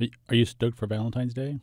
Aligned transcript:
Are 0.00 0.34
you- 0.34 0.44
stoked 0.44 0.76
for 0.76 0.86
Valentine's 0.86 1.34
Day? 1.34 1.60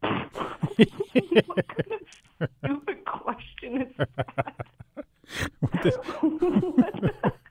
what 0.00 1.68
kind 1.68 2.00
of 2.40 2.48
stupid 2.64 3.04
question 3.04 3.82
is 3.82 3.88
that? 3.98 4.66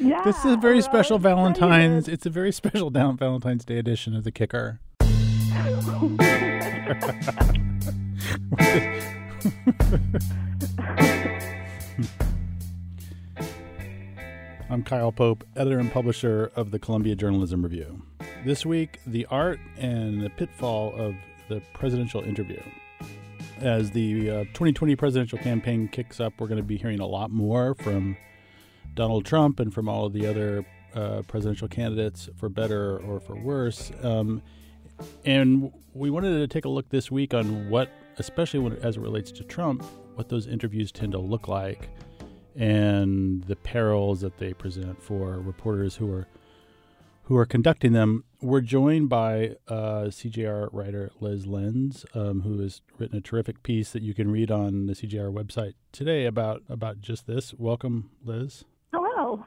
yeah. 0.00 0.22
This 0.24 0.38
is 0.44 0.52
a 0.52 0.56
very 0.56 0.82
special 0.82 1.18
Valentine's. 1.18 2.08
It's 2.08 2.26
a 2.26 2.30
very 2.30 2.52
special 2.52 2.90
down 2.90 3.16
Valentine's 3.16 3.64
Day 3.64 3.78
edition 3.78 4.14
of 4.14 4.24
the 4.24 4.32
Kicker. 4.32 4.80
I'm 14.70 14.82
Kyle 14.82 15.12
Pope, 15.12 15.44
editor 15.56 15.78
and 15.78 15.90
publisher 15.90 16.52
of 16.54 16.72
the 16.72 16.78
Columbia 16.78 17.14
Journalism 17.14 17.62
Review. 17.62 18.02
This 18.44 18.66
week, 18.66 19.00
the 19.06 19.24
art 19.30 19.58
and 19.78 20.22
the 20.22 20.28
pitfall 20.28 20.94
of 20.94 21.14
the 21.48 21.62
presidential 21.72 22.20
interview. 22.20 22.60
As 23.60 23.90
the 23.92 24.30
uh, 24.30 24.44
2020 24.52 24.94
presidential 24.94 25.38
campaign 25.38 25.88
kicks 25.88 26.20
up, 26.20 26.34
we're 26.38 26.48
going 26.48 26.58
to 26.58 26.62
be 26.62 26.76
hearing 26.76 27.00
a 27.00 27.06
lot 27.06 27.30
more 27.30 27.76
from 27.76 28.14
Donald 28.94 29.24
Trump 29.24 29.58
and 29.58 29.72
from 29.72 29.88
all 29.88 30.04
of 30.04 30.12
the 30.12 30.26
other 30.26 30.66
uh, 30.94 31.22
presidential 31.26 31.66
candidates, 31.66 32.28
for 32.36 32.50
better 32.50 32.98
or 32.98 33.20
for 33.20 33.36
worse. 33.36 33.90
Um, 34.02 34.42
and 35.24 35.72
we 35.94 36.10
wanted 36.10 36.40
to 36.40 36.46
take 36.46 36.66
a 36.66 36.68
look 36.68 36.90
this 36.90 37.10
week 37.10 37.32
on 37.32 37.70
what, 37.70 37.90
especially 38.18 38.60
when, 38.60 38.74
as 38.82 38.98
it 38.98 39.00
relates 39.00 39.32
to 39.32 39.44
Trump, 39.44 39.82
what 40.14 40.28
those 40.28 40.46
interviews 40.46 40.92
tend 40.92 41.12
to 41.12 41.18
look 41.18 41.48
like 41.48 41.88
and 42.58 43.44
the 43.44 43.54
perils 43.56 44.20
that 44.20 44.36
they 44.38 44.52
present 44.52 45.00
for 45.02 45.38
reporters 45.38 45.96
who 45.96 46.12
are 46.12 46.26
who 47.24 47.36
are 47.36 47.46
conducting 47.46 47.92
them. 47.92 48.24
We're 48.40 48.62
joined 48.62 49.10
by 49.10 49.56
uh, 49.68 50.04
CJR 50.08 50.70
writer 50.72 51.10
Lyz 51.20 51.46
Lenz, 51.46 52.06
um, 52.14 52.40
who 52.40 52.58
has 52.60 52.80
written 52.98 53.18
a 53.18 53.20
terrific 53.20 53.62
piece 53.62 53.90
that 53.92 54.02
you 54.02 54.14
can 54.14 54.30
read 54.30 54.50
on 54.50 54.86
the 54.86 54.94
CJR 54.94 55.32
website 55.32 55.74
today 55.92 56.24
about 56.26 56.62
about 56.68 57.00
just 57.00 57.26
this. 57.26 57.54
Welcome, 57.54 58.10
Lyz. 58.26 58.64
Hello. 58.92 59.44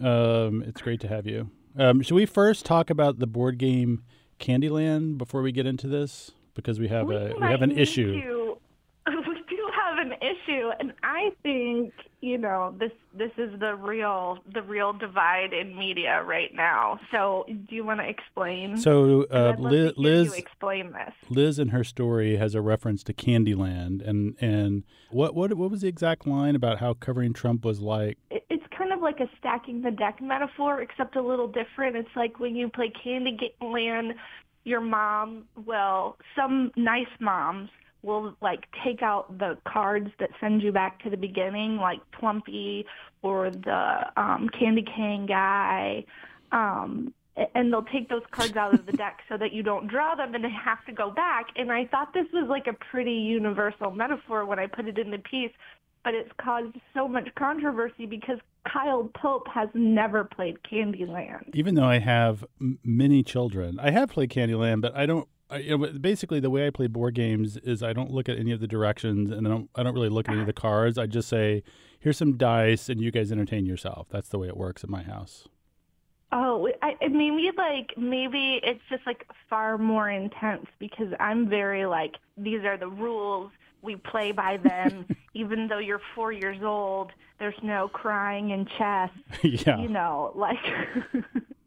Um, 0.00 0.62
it's 0.62 0.80
great 0.80 1.00
to 1.00 1.08
have 1.08 1.26
you. 1.26 1.50
Um, 1.76 2.02
should 2.02 2.14
we 2.14 2.24
first 2.26 2.64
talk 2.64 2.88
about 2.88 3.18
the 3.18 3.26
board 3.26 3.58
game 3.58 4.04
Candyland 4.38 5.18
before 5.18 5.42
we 5.42 5.52
get 5.52 5.66
into 5.66 5.86
this? 5.88 6.30
Because 6.54 6.78
we 6.78 6.88
have 6.88 7.10
a 7.10 7.34
we 7.38 7.46
have 7.46 7.62
an 7.62 7.72
issue. 7.72 8.12
to- 8.22 8.58
we 9.06 9.12
do 9.48 9.68
have 9.74 9.98
an 9.98 10.12
issue, 10.46 10.70
and 10.80 10.92
I 11.02 11.30
think 11.42 11.92
you 12.20 12.38
know 12.38 12.74
this. 12.78 12.92
This 13.14 13.30
is 13.36 13.58
the 13.60 13.74
real 13.74 14.38
the 14.52 14.62
real 14.62 14.92
divide 14.92 15.52
in 15.52 15.76
media 15.76 16.22
right 16.22 16.50
now. 16.54 16.98
So, 17.10 17.44
do 17.48 17.74
you 17.74 17.84
want 17.84 18.00
to 18.00 18.08
explain? 18.08 18.76
So 18.78 19.24
uh, 19.24 19.54
Lyz, 19.58 19.92
Lyz 19.96 20.26
you 20.26 20.32
explain 20.34 20.92
this. 20.92 21.14
Lyz 21.30 21.58
in 21.58 21.68
her 21.68 21.84
story 21.84 22.36
has 22.36 22.54
a 22.54 22.60
reference 22.62 23.02
to 23.04 23.12
Candyland, 23.12 24.06
and 24.06 24.36
and 24.40 24.84
what 25.10 25.34
what 25.34 25.54
what 25.54 25.70
was 25.70 25.82
the 25.82 25.88
exact 25.88 26.26
line 26.26 26.54
about 26.56 26.78
how 26.78 26.94
covering 26.94 27.32
Trump 27.32 27.64
was 27.64 27.80
like? 27.80 28.18
It- 28.30 28.44
It's 28.50 28.66
kind 28.78 28.92
of 28.92 29.00
like 29.00 29.20
a 29.20 29.28
stacking 29.38 29.82
the 29.82 29.90
deck 29.90 30.20
metaphor, 30.20 30.80
except 30.80 31.16
a 31.16 31.22
little 31.22 31.48
different. 31.48 31.96
It's 31.96 32.14
like 32.16 32.38
when 32.40 32.54
you 32.56 32.68
play 32.68 32.90
Candyland, 33.04 34.12
your 34.64 34.80
mom, 34.80 35.44
well, 35.66 36.16
some 36.36 36.70
nice 36.76 37.06
moms 37.20 37.68
will 38.02 38.34
like 38.40 38.66
take 38.84 39.02
out 39.02 39.38
the 39.38 39.56
cards 39.66 40.10
that 40.18 40.30
send 40.40 40.62
you 40.62 40.72
back 40.72 41.02
to 41.04 41.10
the 41.10 41.16
beginning, 41.16 41.76
like 41.76 42.00
Plumpy 42.12 42.84
or 43.22 43.50
the 43.50 44.10
um, 44.16 44.48
Candy 44.58 44.82
Cane 44.82 45.26
guy. 45.26 46.04
Um, 46.50 47.14
and 47.54 47.72
they'll 47.72 47.82
take 47.84 48.08
those 48.08 48.22
cards 48.30 48.56
out 48.56 48.74
of 48.74 48.84
the 48.84 48.92
deck 48.92 49.20
so 49.28 49.38
that 49.38 49.52
you 49.52 49.62
don't 49.62 49.88
draw 49.88 50.14
them 50.14 50.34
and 50.34 50.44
they 50.44 50.50
have 50.50 50.84
to 50.84 50.92
go 50.92 51.10
back. 51.10 51.46
And 51.56 51.72
I 51.72 51.86
thought 51.86 52.12
this 52.12 52.26
was 52.32 52.46
like 52.48 52.66
a 52.66 52.74
pretty 52.74 53.14
universal 53.14 53.90
metaphor 53.90 54.44
when 54.44 54.58
I 54.58 54.66
put 54.66 54.86
it 54.86 54.98
in 54.98 55.10
the 55.10 55.18
piece, 55.18 55.52
but 56.04 56.14
it's 56.14 56.30
caused 56.36 56.76
so 56.92 57.08
much 57.08 57.34
controversy 57.34 58.04
because 58.04 58.38
Kyle 58.70 59.10
Pope 59.14 59.48
has 59.48 59.68
never 59.74 60.24
played 60.24 60.58
Candyland. 60.70 61.54
Even 61.54 61.74
though 61.74 61.86
I 61.86 61.98
have 61.98 62.44
m- 62.60 62.78
many 62.84 63.22
children, 63.22 63.78
I 63.80 63.90
have 63.90 64.10
played 64.10 64.30
Candyland, 64.30 64.82
but 64.82 64.94
I 64.94 65.06
don't. 65.06 65.26
I, 65.52 65.58
you 65.58 65.76
know, 65.76 65.86
basically, 66.00 66.40
the 66.40 66.50
way 66.50 66.66
I 66.66 66.70
play 66.70 66.86
board 66.86 67.14
games 67.14 67.56
is 67.58 67.82
I 67.82 67.92
don't 67.92 68.10
look 68.10 68.28
at 68.28 68.38
any 68.38 68.52
of 68.52 68.60
the 68.60 68.66
directions, 68.66 69.30
and 69.30 69.46
I 69.46 69.50
don't. 69.50 69.70
I 69.74 69.82
don't 69.82 69.94
really 69.94 70.08
look 70.08 70.28
at 70.28 70.32
any 70.32 70.40
of 70.40 70.46
the 70.46 70.52
cards. 70.52 70.96
I 70.96 71.06
just 71.06 71.28
say, 71.28 71.62
"Here's 72.00 72.16
some 72.16 72.36
dice, 72.36 72.88
and 72.88 73.00
you 73.00 73.10
guys 73.10 73.30
entertain 73.30 73.66
yourself." 73.66 74.08
That's 74.10 74.28
the 74.28 74.38
way 74.38 74.48
it 74.48 74.56
works 74.56 74.82
at 74.82 74.90
my 74.90 75.02
house. 75.02 75.46
Oh, 76.32 76.66
I, 76.80 76.96
I 77.02 77.08
maybe 77.08 77.50
like 77.56 77.96
maybe 77.98 78.58
it's 78.62 78.80
just 78.88 79.06
like 79.06 79.26
far 79.50 79.76
more 79.76 80.08
intense 80.08 80.66
because 80.78 81.12
I'm 81.20 81.48
very 81.48 81.84
like 81.84 82.14
these 82.38 82.64
are 82.64 82.78
the 82.78 82.88
rules. 82.88 83.50
We 83.82 83.96
play 83.96 84.32
by 84.32 84.56
them. 84.56 85.06
Even 85.34 85.68
though 85.68 85.78
you're 85.78 86.00
four 86.14 86.32
years 86.32 86.62
old, 86.62 87.10
there's 87.38 87.54
no 87.62 87.88
crying 87.88 88.50
in 88.50 88.66
chess. 88.78 89.10
yeah. 89.42 89.78
You 89.78 89.88
know, 89.88 90.32
like 90.34 90.56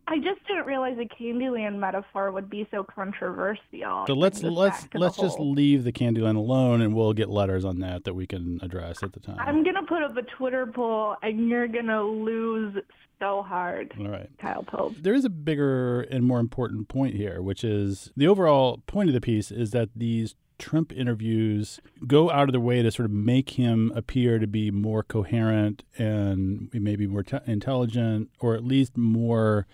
I 0.08 0.18
just 0.20 0.46
didn't 0.48 0.66
realize 0.68 0.98
a 1.00 1.06
Candyland 1.22 1.80
metaphor 1.80 2.32
would 2.32 2.50
be 2.50 2.68
so 2.70 2.84
controversial. 2.84 4.06
So 4.08 4.14
let's 4.14 4.44
let's 4.44 4.84
the 4.86 5.00
let's 5.00 5.18
just 5.18 5.38
whole- 5.38 5.52
leave 5.52 5.84
the 5.84 5.92
Candyland 5.92 6.36
alone, 6.38 6.82
and 6.82 6.94
we'll 6.94 7.14
get 7.14 7.30
letters 7.30 7.66
on 7.66 7.80
that 7.80 8.04
that 8.04 8.14
we 8.14 8.28
can 8.28 8.60
address 8.62 9.02
at 9.02 9.14
the 9.14 9.20
time. 9.20 9.38
I'm 9.40 9.64
gonna 9.64 9.84
put 9.84 10.04
up 10.04 10.16
a 10.16 10.22
Twitter 10.22 10.68
poll, 10.68 11.16
and 11.24 11.50
you're 11.50 11.68
gonna 11.68 12.04
lose 12.04 12.76
so 13.20 13.42
hard, 13.44 13.94
All 14.00 14.10
right. 14.10 14.30
Kyle 14.40 14.64
Pope. 14.64 14.94
There 15.02 15.14
is 15.14 15.26
a 15.26 15.30
bigger 15.30 16.02
and 16.02 16.24
more 16.26 16.40
important 16.40 16.88
point 16.90 17.16
here, 17.16 17.42
which 17.42 17.64
is 17.64 18.12
the 18.16 18.28
overall 18.28 18.84
point 18.88 19.10
of 19.10 19.14
the 19.14 19.22
piece 19.22 19.52
is 19.52 19.72
that 19.72 19.90
these 19.96 20.36
Trump 20.60 20.92
interviews 20.94 21.80
go 22.08 22.30
out 22.30 22.48
of 22.48 22.52
their 22.54 22.62
way 22.62 22.82
to 22.82 22.92
sort 22.92 23.06
of 23.06 23.12
make 23.12 23.52
him 23.52 23.92
appear 23.96 24.38
to 24.40 24.48
be 24.48 24.70
more 24.72 25.02
coherent 25.04 25.84
and 25.98 26.70
maybe 26.74 27.08
more 27.08 27.24
te- 27.24 27.40
intelligent, 27.48 28.30
or 28.40 28.54
at 28.56 28.64
least 28.64 28.98
more 28.98 29.66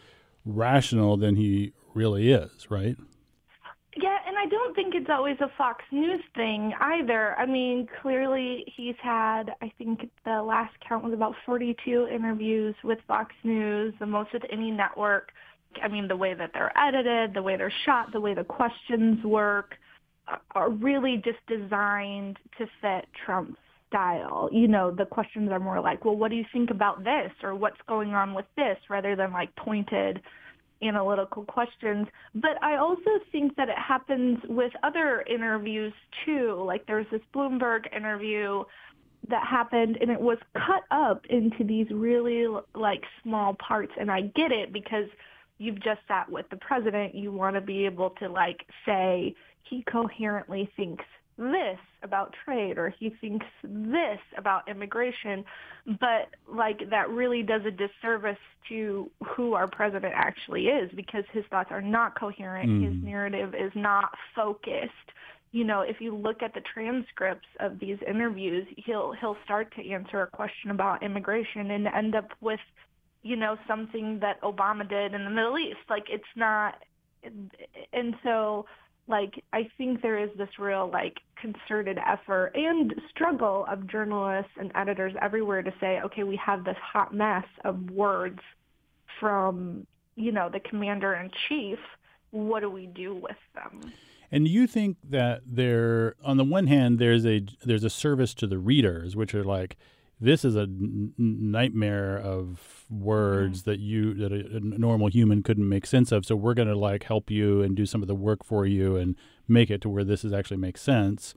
rational 0.46 1.18
than 1.18 1.36
he 1.36 1.74
really 1.94 2.32
is, 2.32 2.70
right? 2.70 2.96
Yeah, 3.98 4.18
and 4.26 4.38
I 4.38 4.46
don't 4.46 4.74
think 4.74 4.96
it's 4.96 5.10
always 5.10 5.36
a 5.42 5.52
Fox 5.58 5.84
News 5.92 6.22
thing 6.34 6.74
either. 6.80 7.36
I 7.38 7.46
mean, 7.46 7.88
clearly 8.02 8.64
he's 8.78 8.96
had, 9.04 9.54
I 9.62 9.72
think 9.78 10.10
the 10.24 10.42
last 10.42 10.74
count 10.88 11.04
was 11.04 11.14
about 11.14 11.36
42 11.46 12.08
interviews 12.08 12.74
with 12.86 13.00
Fox 13.06 13.36
News, 13.44 13.94
the 14.00 14.06
most 14.06 14.32
with 14.32 14.44
any 14.50 14.72
network. 14.72 15.32
I 15.84 15.90
mean, 15.90 16.08
the 16.08 16.16
way 16.16 16.34
that 16.34 16.52
they're 16.54 16.72
edited, 16.78 17.34
the 17.34 17.42
way 17.42 17.58
they're 17.58 17.74
shot, 17.86 18.14
the 18.14 18.22
way 18.22 18.34
the 18.34 18.46
questions 18.46 19.24
work 19.26 19.76
uh, 20.28 20.38
are 20.56 20.70
really 20.70 21.22
just 21.24 21.40
designed 21.48 22.38
to 22.58 22.68
fit 22.82 23.08
Trump's 23.26 23.60
style. 23.92 24.50
You 24.52 24.68
know, 24.68 24.90
the 24.90 25.06
questions 25.06 25.52
are 25.52 25.60
more 25.60 25.82
like, 25.82 26.06
well, 26.06 26.16
what 26.16 26.32
do 26.32 26.38
you 26.38 26.46
think 26.54 26.72
about 26.72 27.04
this? 27.04 27.32
Or 27.44 27.54
what's 27.54 27.80
going 27.88 28.14
on 28.14 28.34
with 28.34 28.46
this? 28.56 28.78
Rather 28.90 29.16
than 29.16 29.32
like 29.32 29.56
pointed 29.56 30.22
analytical 30.82 31.44
questions. 31.44 32.08
But 32.34 32.62
I 32.64 32.78
also 32.78 33.12
think 33.32 33.56
that 33.58 33.70
it 33.70 33.78
happens 33.78 34.40
with 34.48 34.72
other 34.82 35.24
interviews 35.30 35.94
too. 36.26 36.64
Like 36.66 36.88
there's 36.88 37.06
this 37.12 37.22
Bloomberg 37.36 37.96
interview 37.96 38.64
that 39.30 39.46
happened 39.46 39.98
and 40.02 40.10
it 40.10 40.20
was 40.20 40.40
cut 40.56 40.84
up 40.90 41.26
into 41.30 41.64
these 41.64 41.86
really 41.92 42.48
like 42.74 43.04
small 43.22 43.56
parts 43.56 43.92
and 44.00 44.10
I 44.10 44.22
get 44.22 44.52
it 44.52 44.74
because 44.74 45.06
you've 45.60 45.82
just 45.84 46.00
sat 46.08 46.30
with 46.32 46.50
the 46.50 46.56
president, 46.56 47.14
you 47.14 47.32
want 47.32 47.56
to 47.56 47.62
be 47.62 47.86
able 47.86 48.10
to 48.22 48.28
like 48.28 48.66
say 48.84 49.36
he 49.62 49.84
coherently 49.84 50.72
thinks 50.76 51.06
this 51.42 51.80
about 52.04 52.36
trade 52.46 52.78
or 52.78 52.90
he 53.00 53.10
thinks 53.20 53.46
this 53.64 54.20
about 54.38 54.68
immigration 54.70 55.44
but 56.00 56.30
like 56.48 56.88
that 56.90 57.10
really 57.10 57.42
does 57.42 57.62
a 57.66 57.72
disservice 57.72 58.38
to 58.70 59.10
who 59.36 59.54
our 59.54 59.68
president 59.68 60.14
actually 60.16 60.68
is 60.68 60.92
because 60.96 61.24
his 61.34 61.44
thoughts 61.50 61.70
are 61.72 61.82
not 61.82 62.18
coherent 62.20 62.84
his 62.84 62.94
Mm. 62.94 63.04
narrative 63.04 63.56
is 63.56 63.72
not 63.76 64.12
focused 64.36 64.92
you 65.52 65.64
know 65.64 65.82
if 65.82 66.00
you 66.00 66.16
look 66.16 66.44
at 66.44 66.54
the 66.54 66.62
transcripts 66.62 67.48
of 67.60 67.80
these 67.80 67.98
interviews 68.08 68.68
he'll 68.78 69.12
he'll 69.14 69.38
start 69.44 69.74
to 69.76 69.90
answer 69.90 70.22
a 70.22 70.28
question 70.28 70.70
about 70.70 71.02
immigration 71.02 71.72
and 71.72 71.88
end 71.88 72.14
up 72.16 72.30
with 72.40 72.60
you 73.24 73.36
know 73.36 73.58
something 73.68 74.20
that 74.20 74.40
obama 74.42 74.88
did 74.88 75.14
in 75.16 75.24
the 75.24 75.30
middle 75.32 75.58
east 75.58 75.80
like 75.90 76.06
it's 76.10 76.24
not 76.36 76.76
and 77.94 78.16
so 78.24 78.66
like 79.08 79.44
I 79.54 79.68
think 79.78 80.02
there 80.02 80.18
is 80.18 80.30
this 80.38 80.50
real 80.60 80.90
like 80.92 81.18
concerted 81.40 81.98
effort 82.06 82.52
and 82.56 82.94
struggle 83.10 83.66
of 83.70 83.88
journalists 83.88 84.52
and 84.58 84.72
editors 84.76 85.14
everywhere 85.22 85.64
to 85.64 85.74
say, 85.80 86.00
okay, 86.06 86.24
we 86.24 86.36
have 86.38 86.64
this 86.64 86.78
hot 86.82 87.14
mess 87.14 87.46
of 87.66 87.90
words 87.90 88.40
from, 89.20 89.86
you 90.16 90.32
know, 90.32 90.50
the 90.50 90.60
commander 90.60 91.14
in 91.14 91.30
chief. 91.50 91.80
What 92.32 92.62
do 92.62 92.70
we 92.70 92.88
do 92.88 93.16
with 93.16 93.38
them? 93.56 93.92
And 94.32 94.48
you 94.48 94.66
think 94.66 94.98
that 95.10 95.42
there, 95.46 96.16
on 96.24 96.38
the 96.38 96.46
one 96.46 96.68
hand, 96.68 97.00
there's 97.00 97.26
a 97.26 97.46
there's 97.66 97.84
a 97.84 97.90
service 97.90 98.34
to 98.36 98.48
the 98.48 98.58
readers, 98.58 99.16
which 99.16 99.36
are 99.36 99.44
like 99.44 99.76
this 100.22 100.46
is 100.46 100.56
a 100.56 100.62
n- 100.62 101.14
nightmare 101.18 102.18
of 102.18 102.86
words 102.90 103.64
that 103.64 103.80
you 103.80 104.14
that 104.14 104.32
a, 104.32 104.58
a 104.58 104.60
normal 104.60 105.08
human 105.08 105.42
couldn't 105.42 105.68
make 105.68 105.86
sense 105.86 106.12
of. 106.12 106.26
So 106.26 106.36
we're 106.36 106.54
going 106.54 106.68
to 106.68 106.78
like 106.78 107.04
help 107.04 107.32
you 107.32 107.62
and 107.62 107.76
do 107.76 107.88
some 107.88 108.02
of 108.04 108.08
the 108.08 108.16
work 108.16 108.46
for 108.46 108.66
you 108.66 108.96
and 108.96 109.16
make 109.48 109.72
it 109.72 109.82
to 109.82 109.90
where 109.90 110.04
this 110.04 110.24
is 110.24 110.32
actually 110.32 110.58
makes 110.58 110.82
sense. 110.82 111.34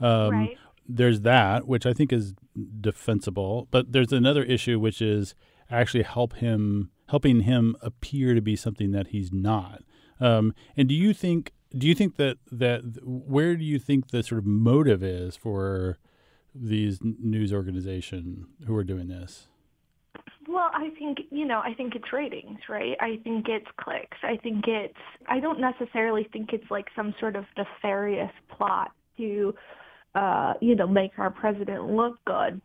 Um, 0.00 0.30
right. 0.30 0.58
There's 0.88 1.20
that, 1.20 1.68
which 1.68 1.86
I 1.86 1.92
think 1.92 2.12
is 2.12 2.34
defensible. 2.80 3.68
But 3.70 3.92
there's 3.92 4.12
another 4.12 4.42
issue, 4.42 4.80
which 4.80 5.00
is 5.00 5.34
actually 5.70 6.02
help 6.02 6.34
him 6.36 6.90
helping 7.08 7.40
him 7.40 7.76
appear 7.82 8.34
to 8.34 8.40
be 8.40 8.56
something 8.56 8.92
that 8.92 9.08
he's 9.08 9.30
not. 9.30 9.82
Um, 10.18 10.54
and 10.76 10.88
do 10.88 10.94
you 10.94 11.12
think 11.12 11.52
do 11.76 11.86
you 11.86 11.94
think 11.94 12.16
that 12.16 12.38
that 12.50 12.82
where 13.04 13.56
do 13.56 13.64
you 13.64 13.78
think 13.78 14.10
the 14.10 14.22
sort 14.22 14.38
of 14.38 14.46
motive 14.46 15.02
is 15.02 15.36
for 15.36 15.98
these 16.54 17.00
news 17.02 17.52
organization 17.52 18.46
who 18.66 18.76
are 18.76 18.84
doing 18.84 19.08
this? 19.08 19.48
Well, 20.48 20.70
I 20.74 20.90
think, 20.98 21.18
you 21.30 21.46
know, 21.46 21.60
I 21.60 21.72
think 21.74 21.94
it's 21.94 22.12
ratings, 22.12 22.58
right? 22.68 22.96
I 23.00 23.20
think 23.22 23.46
it's 23.48 23.66
clicks. 23.80 24.18
I 24.22 24.36
think 24.42 24.64
it's, 24.66 24.94
I 25.28 25.40
don't 25.40 25.60
necessarily 25.60 26.28
think 26.32 26.52
it's 26.52 26.70
like 26.70 26.86
some 26.96 27.14
sort 27.20 27.36
of 27.36 27.44
nefarious 27.56 28.32
plot 28.50 28.90
to, 29.18 29.54
uh, 30.14 30.54
you 30.60 30.74
know, 30.74 30.86
make 30.86 31.12
our 31.18 31.30
president 31.30 31.90
look 31.90 32.18
good. 32.26 32.60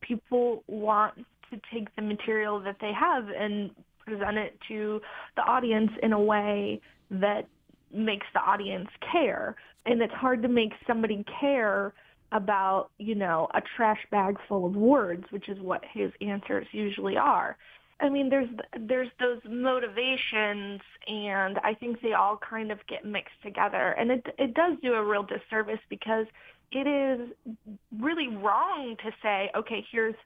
People 0.00 0.64
want 0.66 1.14
to 1.50 1.60
take 1.72 1.94
the 1.96 2.02
material 2.02 2.60
that 2.60 2.76
they 2.80 2.92
have 2.92 3.28
and 3.28 3.70
present 4.04 4.36
it 4.36 4.58
to 4.68 5.00
the 5.36 5.42
audience 5.42 5.90
in 6.02 6.12
a 6.12 6.20
way 6.20 6.80
that 7.10 7.46
makes 7.94 8.26
the 8.34 8.40
audience 8.40 8.88
care. 9.12 9.54
And 9.86 10.02
it's 10.02 10.12
hard 10.14 10.42
to 10.42 10.48
make 10.48 10.72
somebody 10.86 11.24
care 11.40 11.94
about, 12.32 12.90
you 12.98 13.14
know, 13.14 13.48
a 13.54 13.60
trash 13.76 14.00
bag 14.10 14.36
full 14.48 14.66
of 14.66 14.74
words, 14.74 15.24
which 15.30 15.48
is 15.48 15.58
what 15.60 15.82
his 15.92 16.10
answers 16.20 16.66
usually 16.72 17.16
are. 17.16 17.56
I 18.00 18.08
mean, 18.08 18.30
there's 18.30 18.48
there's 18.76 19.10
those 19.20 19.38
motivations, 19.48 20.80
and 21.06 21.58
I 21.62 21.74
think 21.78 22.00
they 22.00 22.14
all 22.14 22.36
kind 22.36 22.72
of 22.72 22.84
get 22.88 23.04
mixed 23.04 23.40
together, 23.44 23.92
and 23.92 24.10
it 24.10 24.26
it 24.38 24.54
does 24.54 24.76
do 24.82 24.94
a 24.94 25.04
real 25.04 25.22
disservice 25.22 25.78
because 25.88 26.26
it 26.72 26.88
is 26.88 27.28
really 28.00 28.28
wrong 28.28 28.96
to 29.04 29.12
say, 29.22 29.50
okay, 29.54 29.84
here's 29.92 30.16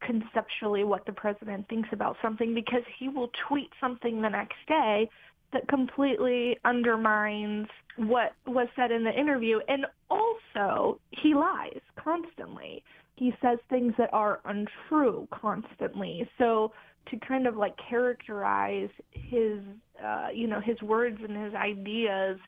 conceptually 0.00 0.84
what 0.84 1.06
the 1.06 1.12
president 1.12 1.68
thinks 1.68 1.88
about 1.92 2.16
something 2.22 2.54
because 2.54 2.82
he 2.98 3.08
will 3.08 3.30
tweet 3.48 3.70
something 3.80 4.20
the 4.20 4.28
next 4.28 4.58
day 4.68 5.08
that 5.54 5.66
completely 5.68 6.58
undermines 6.64 7.68
what 7.96 8.32
was 8.46 8.68
said 8.76 8.90
in 8.90 9.04
the 9.04 9.18
interview. 9.18 9.60
And 9.68 9.86
also, 10.10 11.00
he 11.10 11.34
lies 11.34 11.80
constantly. 11.96 12.82
He 13.16 13.32
says 13.40 13.58
things 13.70 13.94
that 13.96 14.10
are 14.12 14.40
untrue 14.44 15.26
constantly. 15.32 16.28
So 16.36 16.72
to 17.10 17.18
kind 17.26 17.46
of 17.46 17.56
like 17.56 17.74
characterize 17.88 18.90
his, 19.12 19.60
uh, 20.04 20.28
you 20.34 20.48
know, 20.48 20.60
his 20.60 20.80
words 20.82 21.18
and 21.26 21.44
his 21.44 21.54
ideas 21.54 22.38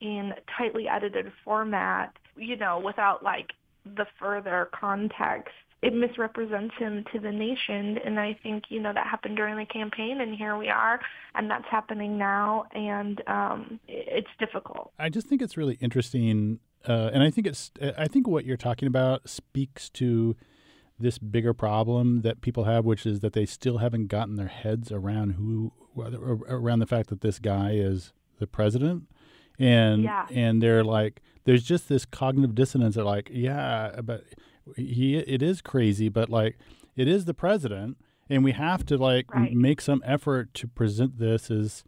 in 0.00 0.32
tightly 0.56 0.86
edited 0.88 1.32
format, 1.44 2.12
you 2.36 2.56
know, 2.56 2.80
without 2.84 3.22
like 3.22 3.46
the 3.84 4.06
further 4.18 4.68
context 4.78 5.54
it 5.80 5.94
misrepresents 5.94 6.74
him 6.78 7.04
to 7.12 7.20
the 7.20 7.30
nation. 7.30 7.98
And 8.04 8.18
I 8.18 8.36
think, 8.42 8.64
you 8.68 8.80
know, 8.80 8.92
that 8.92 9.06
happened 9.06 9.36
during 9.36 9.56
the 9.56 9.64
campaign 9.64 10.20
and 10.20 10.34
here 10.34 10.56
we 10.56 10.68
are 10.68 11.00
and 11.34 11.48
that's 11.48 11.66
happening 11.70 12.18
now. 12.18 12.64
And 12.72 13.22
um, 13.28 13.80
it's 13.86 14.28
difficult. 14.40 14.92
I 14.98 15.08
just 15.08 15.28
think 15.28 15.40
it's 15.40 15.56
really 15.56 15.78
interesting. 15.80 16.58
Uh, 16.86 17.10
and 17.12 17.22
I 17.22 17.30
think 17.30 17.46
it's, 17.46 17.70
I 17.96 18.08
think 18.08 18.26
what 18.26 18.44
you're 18.44 18.56
talking 18.56 18.88
about 18.88 19.28
speaks 19.28 19.88
to 19.90 20.34
this 20.98 21.18
bigger 21.18 21.54
problem 21.54 22.22
that 22.22 22.40
people 22.40 22.64
have, 22.64 22.84
which 22.84 23.06
is 23.06 23.20
that 23.20 23.32
they 23.32 23.46
still 23.46 23.78
haven't 23.78 24.08
gotten 24.08 24.34
their 24.34 24.48
heads 24.48 24.90
around 24.90 25.30
who, 25.32 25.72
around 25.96 26.80
the 26.80 26.86
fact 26.86 27.08
that 27.10 27.20
this 27.20 27.38
guy 27.38 27.70
is 27.72 28.12
the 28.40 28.48
president. 28.48 29.04
And, 29.60 30.02
yeah. 30.02 30.26
and 30.30 30.60
they're 30.60 30.82
like, 30.82 31.20
there's 31.44 31.62
just 31.62 31.88
this 31.88 32.04
cognitive 32.04 32.54
dissonance 32.56 32.96
that 32.96 33.04
like, 33.04 33.30
yeah, 33.32 34.00
but 34.02 34.24
he 34.76 35.16
it 35.16 35.42
is 35.42 35.60
crazy, 35.60 36.08
but 36.08 36.28
like 36.28 36.58
it 36.96 37.08
is 37.08 37.24
the 37.24 37.34
president, 37.34 37.96
and 38.28 38.44
we 38.44 38.52
have 38.52 38.84
to 38.86 38.96
like 38.96 39.32
right. 39.34 39.52
make 39.52 39.80
some 39.80 40.02
effort 40.04 40.54
to 40.54 40.68
present 40.68 41.18
this 41.18 41.50
as 41.50 41.84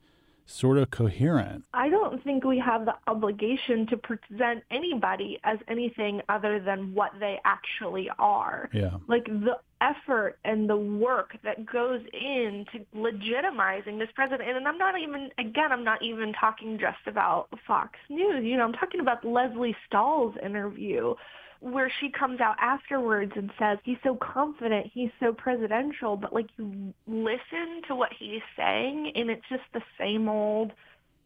sort 0.50 0.79
of 0.79 0.91
coherent. 0.91 1.65
I 1.73 1.88
don't 1.88 2.23
think 2.25 2.44
we 2.44 2.59
have 2.59 2.85
the 2.85 2.94
obligation 3.06 3.87
to 3.87 3.97
present 3.97 4.65
anybody 4.71 5.38
as 5.44 5.59
anything 5.69 6.23
other 6.29 6.59
than 6.59 6.93
what 6.93 7.12
they 7.21 7.38
actually 7.44 8.11
are. 8.19 8.69
Yeah. 8.73 8.97
Like 9.06 9.27
the 9.27 9.59
effort 9.81 10.38
and 10.44 10.69
the 10.69 10.77
work 10.77 11.37
that 11.44 11.65
goes 11.65 12.00
into 12.12 12.85
legitimizing 12.94 13.99
this 13.99 14.09
president. 14.15 14.49
And 14.49 14.67
I'm 14.67 14.77
not 14.77 14.99
even, 15.00 15.31
again, 15.38 15.73
I'm 15.73 15.85
not 15.85 16.03
even 16.03 16.32
talking 16.32 16.79
just 16.79 17.06
about 17.06 17.49
Fox 17.67 17.93
News. 18.09 18.44
You 18.44 18.56
know, 18.56 18.65
I'm 18.65 18.73
talking 18.73 19.00
about 19.00 19.25
Lesley 19.25 19.75
Stahl's 19.87 20.35
interview 20.44 21.15
where 21.61 21.93
she 22.01 22.11
comes 22.11 22.41
out 22.41 22.57
afterwards 22.59 23.33
and 23.37 23.51
says 23.59 23.79
he's 23.85 23.99
so 24.03 24.17
confident, 24.17 24.91
he's 24.93 25.11
so 25.21 25.33
presidential, 25.33 26.17
but 26.17 26.33
like 26.33 26.47
you 26.57 26.95
listen 27.07 27.83
to 27.87 27.95
what 27.95 28.11
he's 28.19 28.41
saying 28.57 29.12
and 29.15 29.31
it's 29.31 29.45
just 29.49 29.62
the 29.75 29.83
same 29.99 30.29
old, 30.29 30.73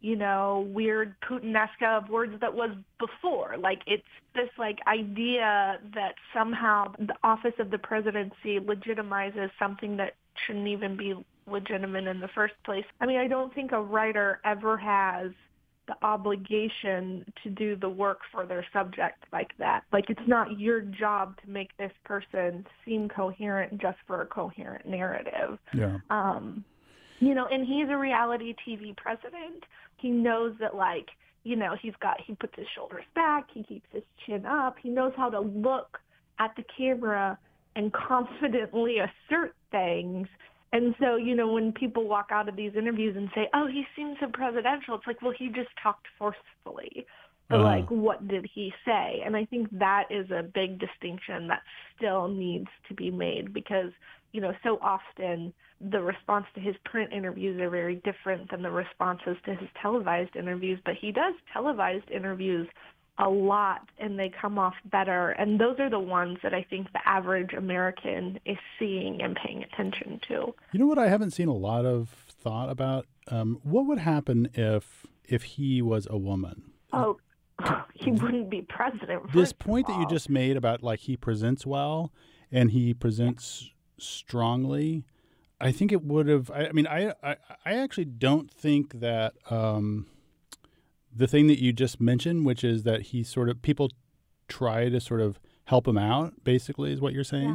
you 0.01 0.17
know, 0.17 0.69
weird 0.73 1.15
Putinesque 1.21 1.83
of 1.83 2.09
words 2.09 2.35
that 2.41 2.53
was 2.53 2.71
before. 2.99 3.57
Like 3.59 3.83
it's 3.87 4.03
this 4.35 4.51
like 4.59 4.81
idea 4.89 5.79
that 5.95 6.15
somehow 6.35 6.93
the 6.99 7.15
office 7.23 7.55
of 7.61 7.71
the 7.71 7.79
presidency 7.79 8.59
legitimizes 8.59 9.51
something 9.59 9.97
that 9.99 10.15
shouldn't 10.47 10.67
even 10.67 10.97
be 10.97 11.15
legitimate 11.47 12.07
in 12.07 12.21
the 12.21 12.29
first 12.35 12.55
place. 12.65 12.85
I 13.01 13.07
mean, 13.07 13.19
I 13.19 13.29
don't 13.29 13.55
think 13.55 13.73
a 13.73 13.81
writer 13.81 14.41
ever 14.45 14.77
has 14.79 15.31
the 15.87 15.95
obligation 16.03 17.25
to 17.43 17.51
do 17.51 17.77
the 17.77 17.89
work 17.89 18.21
for 18.33 18.47
their 18.47 18.65
subject 18.73 19.25
like 19.33 19.51
that. 19.59 19.83
Like 19.93 20.09
it's 20.09 20.27
not 20.27 20.59
your 20.59 20.81
job 20.81 21.37
to 21.45 21.51
make 21.51 21.77
this 21.77 21.93
person 22.05 22.67
seem 22.85 23.09
coherent 23.09 23.81
just 23.81 23.99
for 24.07 24.23
a 24.23 24.27
coherent 24.27 24.87
narrative. 24.87 25.59
Yeah. 25.75 25.99
Um, 26.11 26.65
you 27.21 27.35
know, 27.35 27.47
and 27.51 27.67
he's 27.67 27.89
a 27.91 27.97
reality 27.97 28.55
TV 28.67 28.97
president. 28.97 29.65
He 29.99 30.11
knows 30.11 30.55
that 30.61 30.75
like, 30.75 31.07
you 31.45 31.57
know, 31.57 31.77
he's 31.81 31.95
got 32.01 32.21
he 32.27 32.35
puts 32.35 32.55
his 32.57 32.67
shoulders 32.75 33.05
back, 33.15 33.49
he 33.53 33.63
keeps 33.63 33.87
his 33.93 34.03
chin 34.27 34.47
up, 34.47 34.77
he 34.83 34.89
knows 34.89 35.13
how 35.17 35.31
to 35.31 35.41
look 35.41 35.99
at 36.39 36.55
the 36.57 36.65
camera 36.77 37.39
and 37.77 37.93
confidently 37.93 38.97
assert 38.99 39.55
things 39.71 40.27
and 40.75 40.93
so, 40.99 41.15
you 41.15 41.37
know, 41.37 41.53
when 41.53 41.71
people 41.71 42.09
walk 42.09 42.31
out 42.32 42.49
of 42.49 42.56
these 42.56 42.73
interviews 42.76 43.17
and 43.17 43.31
say, 43.32 43.49
"Oh, 43.55 43.69
he 43.69 43.85
seems 43.94 44.19
so 44.19 44.27
presidential," 44.27 44.96
it's 44.96 45.06
like, 45.06 45.22
well, 45.22 45.32
he 45.39 45.46
just 45.46 45.70
talked 45.81 46.06
forcefully. 46.19 47.06
But 47.49 47.60
uh-huh. 47.60 47.65
like, 47.65 47.91
what 47.91 48.27
did 48.27 48.44
he 48.53 48.72
say? 48.84 49.22
And 49.25 49.37
I 49.37 49.44
think 49.44 49.69
that 49.79 50.06
is 50.10 50.31
a 50.32 50.43
big 50.43 50.81
distinction 50.81 51.46
that 51.46 51.63
still 51.96 52.27
needs 52.27 52.67
to 52.89 52.94
be 52.94 53.10
made 53.10 53.55
because, 53.55 53.93
you 54.32 54.41
know, 54.41 54.53
so 54.65 54.79
often 54.82 55.55
the 55.81 56.01
response 56.01 56.46
to 56.55 56.60
his 56.60 56.75
print 56.84 57.13
interviews 57.13 57.60
are 57.60 57.70
very 57.70 57.96
different 57.96 58.51
than 58.51 58.63
the 58.63 58.70
responses 58.70 59.37
to 59.44 59.55
his 59.55 59.69
televised 59.81 60.34
interviews. 60.34 60.81
But 60.84 60.94
he 61.01 61.13
does 61.13 61.34
televised 61.53 62.10
interviews 62.10 62.67
a 63.19 63.29
lot 63.29 63.89
and 63.99 64.19
they 64.19 64.29
come 64.41 64.59
off 64.59 64.75
better. 64.87 65.31
And 65.31 65.61
those 65.61 65.79
are 65.79 65.89
the 65.89 66.01
ones 66.01 66.39
that 66.43 66.53
I 66.53 66.67
think 66.69 66.93
the 66.93 67.06
average 67.06 67.53
American 67.53 68.41
is 68.44 68.56
seeing 68.79 69.23
and 69.23 69.37
paying 69.37 69.63
attention 69.63 70.21
to. 70.29 70.55
You 70.73 70.79
know 70.79 70.87
what 70.87 70.99
I 70.99 71.09
haven't 71.09 71.31
seen 71.31 71.49
a 71.49 71.55
lot 71.55 71.87
of 71.87 72.09
thought 72.09 72.71
about? 72.71 73.06
Um, 73.29 73.61
what 73.63 73.87
would 73.87 73.99
happen 73.99 74.49
if 74.55 75.06
if 75.25 75.43
he 75.43 75.81
was 75.81 76.06
a 76.11 76.19
woman? 76.19 76.73
Oh, 76.93 77.19
he 77.94 78.11
wouldn't 78.11 78.51
be 78.51 78.63
president. 78.63 79.33
This 79.33 79.53
point 79.53 79.87
that 79.87 79.99
you 79.99 80.06
just 80.09 80.29
made 80.29 80.56
about 80.56 80.83
like 80.83 81.01
he 81.01 81.17
presents 81.17 81.65
well 81.65 82.13
and 82.51 82.71
he 82.71 82.94
presents 82.94 83.71
strongly. 83.99 85.05
I 85.61 85.73
think 85.73 85.93
it 85.93 86.03
would 86.03 86.27
have. 86.27 86.51
I, 86.51 86.67
I 86.67 86.73
mean, 86.73 86.87
I, 86.87 87.15
I 87.23 87.37
I 87.65 87.75
actually 87.75 88.06
don't 88.06 88.51
think 88.51 89.01
that 89.01 89.35
um, 89.51 90.06
the 91.15 91.27
thing 91.27 91.47
that 91.47 91.61
you 91.61 91.73
just 91.73 92.01
mentioned, 92.01 92.44
which 92.44 92.65
is 92.65 92.83
that 92.83 93.03
he 93.03 93.23
sort 93.23 93.49
of 93.49 93.63
people 93.63 93.91
try 94.49 94.89
to 94.89 95.01
sort 95.01 95.21
of 95.21 95.39
help 95.67 95.87
him 95.87 95.99
out, 95.99 96.44
basically, 96.44 96.93
is 96.93 97.01
what 97.01 97.13
you're 97.13 97.25
saying. 97.25 97.49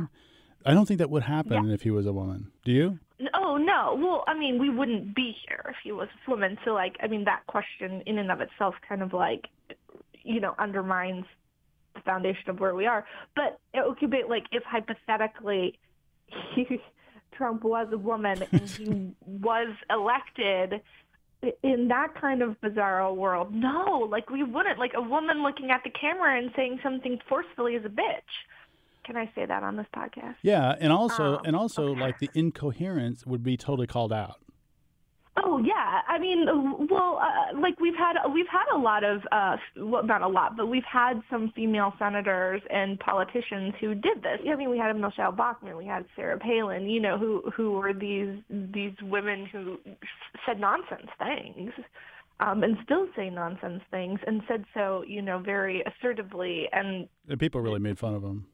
Yeah. 0.65 0.71
I 0.71 0.73
don't 0.73 0.87
think 0.87 0.97
that 0.97 1.09
would 1.09 1.23
happen 1.23 1.67
yeah. 1.67 1.73
if 1.73 1.83
he 1.83 1.91
was 1.91 2.05
a 2.05 2.13
woman. 2.13 2.51
Do 2.65 2.71
you? 2.71 2.99
Oh 3.33 3.57
no. 3.57 3.97
Well, 3.99 4.23
I 4.27 4.37
mean, 4.37 4.59
we 4.59 4.69
wouldn't 4.69 5.15
be 5.15 5.35
here 5.47 5.63
if 5.69 5.75
he 5.83 5.91
was 5.91 6.07
a 6.27 6.29
woman. 6.29 6.57
So, 6.65 6.71
like, 6.71 6.95
I 7.01 7.07
mean, 7.07 7.25
that 7.25 7.45
question 7.47 8.01
in 8.05 8.17
and 8.17 8.31
of 8.31 8.41
itself 8.41 8.75
kind 8.87 9.01
of 9.01 9.13
like, 9.13 9.47
you 10.23 10.39
know, 10.39 10.55
undermines 10.59 11.25
the 11.95 12.01
foundation 12.01 12.49
of 12.49 12.59
where 12.59 12.75
we 12.75 12.85
are. 12.85 13.05
But 13.35 13.59
it 13.73 13.83
would 13.85 14.09
be 14.09 14.23
like 14.27 14.45
if 14.51 14.63
hypothetically 14.63 15.79
he, 16.55 16.79
Trump 17.33 17.63
was 17.63 17.87
a 17.91 17.97
woman 17.97 18.43
and 18.51 18.61
he 18.61 19.11
was 19.25 19.69
elected 19.89 20.81
in 21.63 21.87
that 21.87 22.13
kind 22.19 22.41
of 22.41 22.59
bizarro 22.61 23.15
world, 23.15 23.53
no, 23.53 24.07
like 24.09 24.29
we 24.29 24.43
wouldn't. 24.43 24.77
Like 24.77 24.91
a 24.95 25.01
woman 25.01 25.41
looking 25.43 25.71
at 25.71 25.81
the 25.83 25.89
camera 25.89 26.37
and 26.37 26.51
saying 26.55 26.79
something 26.83 27.19
forcefully 27.29 27.75
is 27.75 27.85
a 27.85 27.89
bitch. 27.89 28.31
Can 29.05 29.15
I 29.15 29.31
say 29.33 29.45
that 29.45 29.63
on 29.63 29.75
this 29.75 29.87
podcast? 29.95 30.35
Yeah, 30.43 30.75
and 30.79 30.91
also 30.91 31.37
Um, 31.37 31.41
and 31.45 31.55
also 31.55 31.89
okay. 31.89 32.01
like 32.01 32.19
the 32.19 32.29
incoherence 32.33 33.25
would 33.25 33.43
be 33.43 33.57
totally 33.57 33.87
called 33.87 34.13
out. 34.13 34.35
Oh 35.43 35.59
yeah, 35.59 36.01
I 36.07 36.17
mean, 36.19 36.45
well, 36.89 37.19
uh, 37.21 37.59
like 37.59 37.79
we've 37.79 37.95
had 37.95 38.15
we've 38.33 38.47
had 38.51 38.65
a 38.73 38.77
lot 38.77 39.03
of 39.03 39.21
uh, 39.31 39.57
well, 39.77 40.03
not 40.03 40.21
a 40.21 40.27
lot, 40.27 40.57
but 40.57 40.67
we've 40.67 40.83
had 40.91 41.21
some 41.29 41.51
female 41.55 41.93
senators 41.99 42.61
and 42.69 42.99
politicians 42.99 43.73
who 43.79 43.95
did 43.95 44.21
this. 44.21 44.39
I 44.49 44.55
mean, 44.55 44.69
we 44.69 44.77
had 44.77 44.95
Michele 44.95 45.31
Bachmann, 45.31 45.77
we 45.77 45.85
had 45.85 46.05
Sarah 46.15 46.39
Palin, 46.39 46.89
you 46.89 46.99
know, 46.99 47.17
who 47.17 47.43
who 47.55 47.73
were 47.73 47.93
these 47.93 48.37
these 48.49 48.93
women 49.01 49.45
who 49.51 49.77
said 50.45 50.59
nonsense 50.59 51.09
things. 51.17 51.71
Um, 52.41 52.63
and 52.63 52.77
still 52.85 53.05
say 53.17 53.29
nonsense 53.29 53.81
things, 53.91 54.17
and 54.25 54.41
said 54.47 54.63
so, 54.73 55.03
you 55.05 55.21
know, 55.21 55.39
very 55.39 55.83
assertively 55.85 56.69
and 56.71 57.09
And 57.27 57.37
people 57.37 57.59
really 57.59 57.81
made 57.81 57.99
fun 57.99 58.15
of 58.15 58.23
him. 58.23 58.45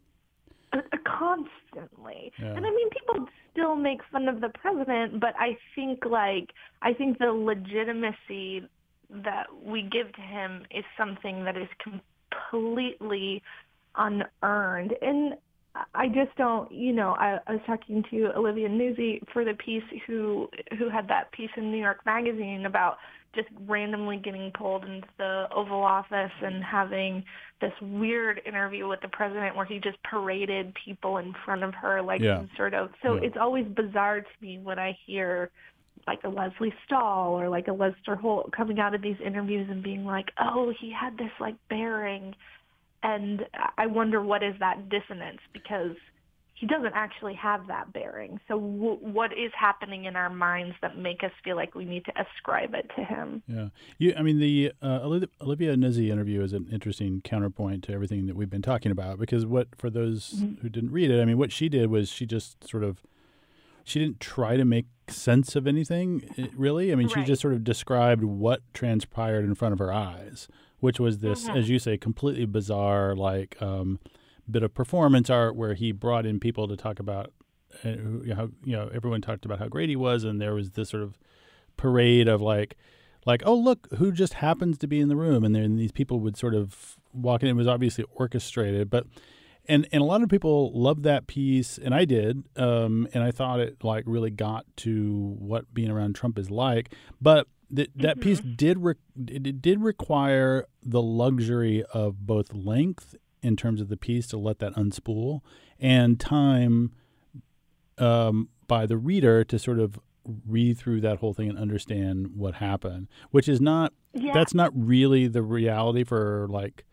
constantly. 1.06 2.32
Yeah. 2.40 2.48
And 2.56 2.66
I 2.66 2.70
mean, 2.70 2.90
people 2.90 3.28
still 3.52 3.76
make 3.76 4.00
fun 4.12 4.28
of 4.28 4.42
the 4.42 4.50
president, 4.50 5.20
but 5.20 5.34
I 5.40 5.58
think 5.76 6.06
like 6.06 6.52
I 6.82 6.94
think 6.94 7.20
the 7.20 7.32
legitimacy 7.32 8.68
that 9.10 9.46
we 9.64 9.84
give 9.84 10.12
to 10.14 10.22
him 10.22 10.64
is 10.72 10.84
something 10.98 11.44
that 11.46 11.58
is 11.58 11.68
completely 12.52 13.42
unearned. 13.96 14.94
And 15.02 15.36
I 15.94 16.08
just 16.08 16.36
don't, 16.38 16.72
you 16.72 16.94
know, 16.94 17.16
I, 17.20 17.40
I 17.48 17.54
was 17.54 17.62
talking 17.66 18.04
to 18.12 18.32
Olivia 18.36 18.70
Nuzzi 18.70 19.22
for 19.34 19.44
the 19.44 19.54
piece 19.54 19.84
who 20.08 20.50
who 20.78 20.90
had 20.90 21.08
that 21.10 21.32
piece 21.32 21.50
in 21.58 21.72
New 21.72 21.78
York 21.78 22.00
Magazine 22.06 22.66
about 22.66 22.98
just 23.36 23.50
randomly 23.68 24.18
getting 24.18 24.52
pulled 24.58 24.84
into 24.86 25.08
the 25.18 25.46
Oval 25.54 25.84
Office 25.84 26.32
and 26.42 26.64
having 26.64 27.24
this 27.62 27.74
weird 27.82 28.42
interview 28.46 28.88
with 28.88 29.02
the 29.02 29.08
president 29.10 29.56
where 29.56 29.66
he 29.66 29.80
just 29.80 30.02
paraded 30.04 30.74
people 30.86 31.18
in 31.18 31.34
front 31.46 31.64
of 31.64 31.74
her 31.76 32.02
like 32.02 32.22
Yeah. 32.22 32.38
some 32.38 32.50
sort 32.56 32.74
of 32.74 32.90
so 33.02 33.16
Yeah. 33.16 33.22
it's 33.28 33.38
always 33.38 33.66
bizarre 33.68 34.22
to 34.22 34.28
me 34.42 34.58
when 34.60 34.80
I 34.80 34.98
hear 35.06 35.52
like 36.08 36.24
a 36.24 36.30
Lesley 36.30 36.74
Stahl 36.86 37.40
or 37.40 37.50
like 37.50 37.68
a 37.68 37.74
Lester 37.74 38.16
Holt 38.16 38.52
coming 38.52 38.80
out 38.80 38.94
of 38.94 39.02
these 39.02 39.20
interviews 39.22 39.68
and 39.70 39.82
being 39.82 40.06
like, 40.06 40.32
"Oh, 40.38 40.70
he 40.80 40.92
had 40.92 41.18
this 41.18 41.32
like 41.40 41.56
bearing," 41.70 42.36
and 43.02 43.48
I 43.78 43.88
wonder 43.88 44.22
what 44.22 44.44
is 44.44 44.58
that 44.60 44.90
dissonance 44.90 45.40
because 45.52 45.96
he 46.56 46.66
doesn't 46.66 46.94
actually 46.96 47.34
have 47.36 47.68
that 47.68 47.92
bearing. 47.92 48.40
So 48.48 48.56
w- 48.60 48.98
what 49.02 49.32
is 49.34 49.52
happening 49.60 50.06
in 50.06 50.16
our 50.16 50.30
minds 50.30 50.76
that 50.82 50.98
make 50.98 51.22
us 51.24 51.32
feel 51.44 51.58
like 51.58 51.76
we 51.76 51.84
need 51.86 52.06
to 52.06 52.14
ascribe 52.20 52.74
it 52.74 52.90
to 52.96 53.04
him? 53.04 53.44
Yeah, 53.48 53.68
you. 53.98 54.14
I 54.18 54.22
mean, 54.22 54.40
the 54.40 54.72
uh, 54.82 55.00
Olivia 55.42 55.76
Nuzzi 55.76 56.10
interview 56.10 56.42
is 56.42 56.54
an 56.54 56.68
interesting 56.72 57.22
counterpoint 57.26 57.84
to 57.84 57.92
everything 57.94 58.26
that 58.28 58.36
we've 58.38 58.50
been 58.50 58.62
talking 58.62 58.92
about 58.92 59.20
because 59.20 59.46
what 59.46 59.68
for 59.78 59.90
those 59.90 60.44
Mhm. 60.44 60.60
who 60.62 60.70
didn't 60.70 60.92
read 60.92 61.12
it, 61.12 61.22
I 61.22 61.26
mean, 61.26 61.38
what 61.38 61.52
she 61.52 61.68
did 61.68 61.90
was 61.90 62.10
she 62.10 62.26
just 62.26 62.68
sort 62.68 62.84
of 62.84 63.04
she 63.84 64.00
didn't 64.00 64.20
try 64.20 64.58
to 64.58 64.66
make 64.66 64.86
sense 65.10 65.56
of 65.56 65.68
anything 65.68 66.24
really. 66.56 66.92
I 66.92 66.96
mean, 66.96 67.08
she 67.10 67.22
just 67.24 67.42
sort 67.42 67.54
of 67.54 67.64
described 67.64 68.24
what 68.24 68.62
transpired 68.74 69.44
in 69.46 69.54
front 69.54 69.74
of 69.74 69.80
her 69.80 69.94
eyes, 69.94 70.48
which 70.80 71.00
was 71.00 71.20
this, 71.20 71.48
Mhm. 71.48 71.56
as 71.58 71.70
you 71.70 71.78
say, 71.80 71.96
completely 71.98 72.46
bizarre 72.46 73.14
like 73.16 73.62
um, 73.62 74.00
bit 74.50 74.64
of 74.64 74.74
performance 74.74 75.30
art 75.30 75.56
where 75.56 75.74
he 75.74 75.92
brought 75.92 76.26
in 76.26 76.40
people 76.40 76.68
to 76.68 76.76
talk 76.76 77.00
about 77.00 77.34
uh, 77.84 77.90
how 78.36 78.50
you 78.64 78.76
know 78.76 78.90
everyone 78.94 79.22
talked 79.22 79.46
about 79.46 79.60
how 79.60 79.68
great 79.68 79.90
he 79.90 79.96
was, 79.96 80.24
and 80.24 80.42
there 80.42 80.54
was 80.54 80.72
this 80.72 80.90
sort 80.90 81.04
of 81.04 81.18
parade 81.78 82.28
of 82.28 82.42
like 82.42 82.78
like 83.26 83.44
oh 83.46 83.56
look 83.56 83.88
who 83.98 84.12
just 84.12 84.36
happens 84.36 84.78
to 84.78 84.88
be 84.88 85.00
in 85.00 85.10
the 85.10 85.16
room? 85.16 85.44
And 85.44 85.56
then 85.56 85.76
these 85.76 85.92
people 85.92 86.20
would 86.20 86.38
sort 86.38 86.56
of 86.56 86.98
walk 87.14 87.44
in. 87.44 87.50
It 87.50 87.54
was 87.54 87.68
obviously 87.68 88.06
orchestrated 88.16 88.90
but 88.90 89.06
and 89.68 89.88
and 89.92 90.02
a 90.02 90.06
lot 90.06 90.22
of 90.22 90.30
people 90.30 90.72
loved 90.74 91.04
that 91.04 91.28
piece 91.28 91.78
and 91.78 91.94
i 91.94 92.06
did 92.06 92.44
um, 92.58 93.08
and 93.14 93.24
i 93.24 93.32
thought 93.32 93.60
it 93.60 93.84
like 93.84 94.04
really 94.08 94.30
got 94.30 94.66
to 94.76 95.36
what 95.40 95.74
being 95.74 95.90
around 95.90 96.16
trump 96.16 96.38
is 96.38 96.50
like 96.50 96.94
but 97.22 97.48
th- 97.76 97.90
that 97.96 98.20
piece 98.20 98.40
did 98.40 98.84
re- 98.84 98.96
it 99.28 99.62
did 99.62 99.82
require 99.82 100.66
the 100.84 101.02
luxury 101.02 101.84
of 101.94 102.26
both 102.26 102.54
length 102.54 103.16
in 103.46 103.56
terms 103.56 103.80
of 103.82 103.88
the 103.90 103.98
piece 103.98 104.28
to 104.28 104.38
let 104.38 104.60
that 104.60 104.74
unspool 104.76 105.42
and 105.80 106.20
time 106.20 106.92
um, 107.98 108.50
by 108.68 108.86
the 108.86 108.98
reader 108.98 109.44
to 109.44 109.60
sort 109.60 109.80
of 109.80 110.00
read 110.48 110.78
through 110.78 111.00
that 111.02 111.20
whole 111.20 111.34
thing 111.34 111.50
and 111.50 111.58
understand 111.58 112.36
what 112.36 112.56
happened, 112.56 113.08
which 113.32 113.48
is 113.48 113.62
not 113.62 113.94
Yeah. 114.14 114.34
that's 114.34 114.54
not 114.54 114.72
really 114.76 115.28
the 115.28 115.44
reality 115.44 116.04
for 116.04 116.48
like 116.50 116.84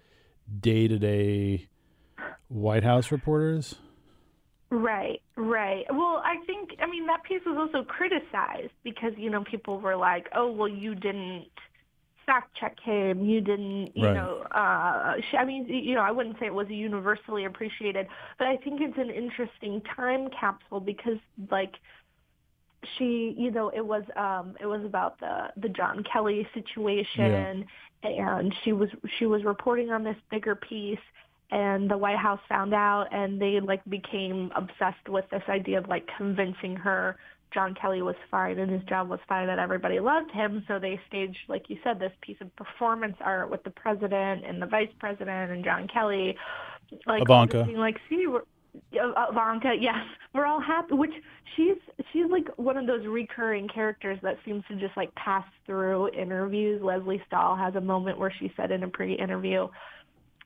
day 0.60 0.86
to 0.86 0.98
day 0.98 1.68
White 2.48 2.84
House 2.84 3.10
reporters. 3.10 3.76
Right, 4.70 5.20
right. 5.36 5.84
Well, 5.90 6.22
I 6.24 6.36
think 6.46 6.70
I 6.80 6.86
mean 6.86 7.06
that 7.06 7.22
piece 7.24 7.42
was 7.46 7.56
also 7.58 7.84
criticized 7.84 8.72
because 8.84 9.12
you 9.16 9.30
know 9.30 9.44
people 9.44 9.80
were 9.80 9.96
like, 9.96 10.28
"Oh, 10.34 10.50
well, 10.50 10.68
you 10.68 10.94
didn't 10.94 11.46
fact 12.26 12.54
check 12.58 12.76
him. 12.80 13.24
You 13.24 13.40
didn't, 13.40 13.96
you 13.96 14.04
Right. 14.04 14.14
know." 14.14 14.44
Uh, 14.50 15.16
I 15.38 15.44
mean, 15.44 15.66
you 15.66 15.94
know, 15.94 16.00
I 16.02 16.10
wouldn't 16.10 16.38
say 16.38 16.46
it 16.46 16.54
was 16.54 16.68
universally 16.68 17.44
appreciated, 17.44 18.06
but 18.38 18.46
I 18.46 18.56
think 18.56 18.80
it's 18.80 18.98
an 18.98 19.10
interesting 19.10 19.82
time 19.96 20.28
capsule 20.30 20.80
because, 20.80 21.18
like, 21.50 21.74
she, 22.98 23.34
you 23.38 23.50
know, 23.50 23.70
it 23.70 23.84
was 23.84 24.02
um, 24.16 24.56
it 24.60 24.66
was 24.66 24.84
about 24.84 25.18
the 25.20 25.48
the 25.56 25.68
John 25.68 26.04
Kelly 26.10 26.46
situation, 26.54 27.66
and 28.02 28.54
she 28.64 28.72
was 28.72 28.88
she 29.18 29.26
was 29.26 29.44
reporting 29.44 29.90
on 29.90 30.02
this 30.04 30.16
bigger 30.30 30.54
piece 30.56 30.98
and 31.52 31.90
the 31.90 31.98
White 31.98 32.16
House 32.16 32.40
found 32.48 32.72
out 32.72 33.06
and 33.12 33.40
they 33.40 33.60
like 33.60 33.84
became 33.88 34.50
obsessed 34.56 35.08
with 35.08 35.26
this 35.30 35.42
idea 35.48 35.78
of 35.78 35.86
like 35.88 36.08
convincing 36.16 36.74
her 36.74 37.16
John 37.52 37.74
Kelly 37.74 38.02
was 38.02 38.16
fine 38.30 38.58
and 38.58 38.70
his 38.70 38.82
job 38.84 39.08
was 39.08 39.20
fine 39.28 39.48
and 39.48 39.60
everybody 39.60 40.00
loved 40.00 40.30
him 40.30 40.64
so 40.68 40.78
they 40.78 41.00
staged 41.08 41.38
like 41.48 41.68
you 41.68 41.76
said 41.84 41.98
this 41.98 42.12
piece 42.20 42.38
of 42.40 42.54
performance 42.56 43.16
art 43.20 43.50
with 43.50 43.62
the 43.64 43.70
president 43.70 44.44
and 44.44 44.60
the 44.60 44.66
vice 44.66 44.90
president 44.98 45.50
and 45.50 45.64
John 45.64 45.88
Kelly 45.92 46.36
like 47.06 47.22
Ivanka. 47.22 47.64
being 47.64 47.78
like 47.78 47.96
see 48.08 48.26
we're 48.26 48.42
Ivanka, 48.92 49.74
yes, 49.78 50.04
we're 50.34 50.46
all 50.46 50.60
happy. 50.60 50.94
Which 50.94 51.12
she's 51.56 51.76
she's 52.12 52.30
like 52.30 52.48
one 52.56 52.76
of 52.76 52.86
those 52.86 53.06
recurring 53.06 53.68
characters 53.68 54.18
that 54.22 54.38
seems 54.44 54.64
to 54.68 54.76
just 54.76 54.96
like 54.96 55.14
pass 55.14 55.44
through 55.66 56.08
interviews. 56.10 56.80
Lesley 56.82 57.22
Stahl 57.26 57.56
has 57.56 57.74
a 57.74 57.80
moment 57.80 58.18
where 58.18 58.32
she 58.38 58.52
said 58.56 58.70
in 58.70 58.82
a 58.82 58.88
pre-interview 58.88 59.68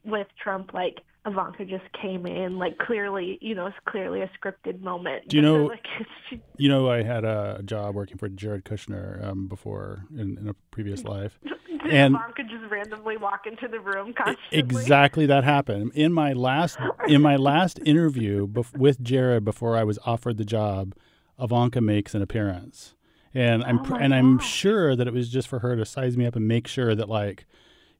with 0.04 0.26
Trump, 0.42 0.74
like 0.74 1.02
Ivanka 1.26 1.64
just 1.64 1.84
came 2.00 2.26
in, 2.26 2.58
like 2.58 2.78
clearly, 2.78 3.38
you 3.40 3.54
know, 3.54 3.66
it's 3.66 3.76
clearly 3.88 4.20
a 4.22 4.30
scripted 4.38 4.80
moment. 4.80 5.28
Do 5.28 5.36
you 5.36 5.42
know- 5.42 5.66
Like, 5.76 5.84
You 6.58 6.68
know, 6.68 6.88
I 6.90 7.02
had 7.02 7.24
a 7.24 7.60
job 7.64 7.94
working 7.94 8.16
for 8.18 8.28
Jared 8.28 8.64
Kushner 8.64 9.24
um, 9.24 9.46
before 9.48 10.04
in, 10.16 10.38
in 10.38 10.48
a 10.48 10.54
previous 10.70 11.04
life. 11.14 11.38
did 11.44 11.92
And- 11.92 12.14
Ivanka 12.14 12.42
just 12.44 12.70
randomly 12.70 13.16
walk 13.16 13.46
into 13.46 13.68
the 13.68 13.80
room 13.80 14.12
constantly? 14.16 14.58
Exactly 14.58 15.26
that 15.26 15.44
happened 15.44 15.92
in 15.94 16.12
my 16.12 16.32
last 16.32 16.78
in 17.08 17.20
my 17.22 17.36
last 17.36 17.78
interview 17.84 18.46
bef- 18.46 18.76
with 18.76 19.02
Jared 19.02 19.44
before 19.44 19.76
I 19.76 19.84
was 19.84 19.98
offered 20.06 20.36
the 20.38 20.44
job. 20.44 20.94
Ivanka 21.38 21.80
makes 21.82 22.14
an 22.14 22.22
appearance, 22.22 22.94
and 23.34 23.62
I'm 23.62 23.80
Oh 23.92 23.94
and 23.96 24.14
I'm 24.14 24.38
sure 24.38 24.96
that 24.96 25.06
it 25.06 25.12
was 25.12 25.28
just 25.28 25.48
for 25.48 25.58
her 25.58 25.76
to 25.76 25.84
size 25.84 26.16
me 26.16 26.24
up 26.24 26.34
and 26.34 26.48
make 26.48 26.66
sure 26.66 26.94
that 26.94 27.08
like, 27.10 27.44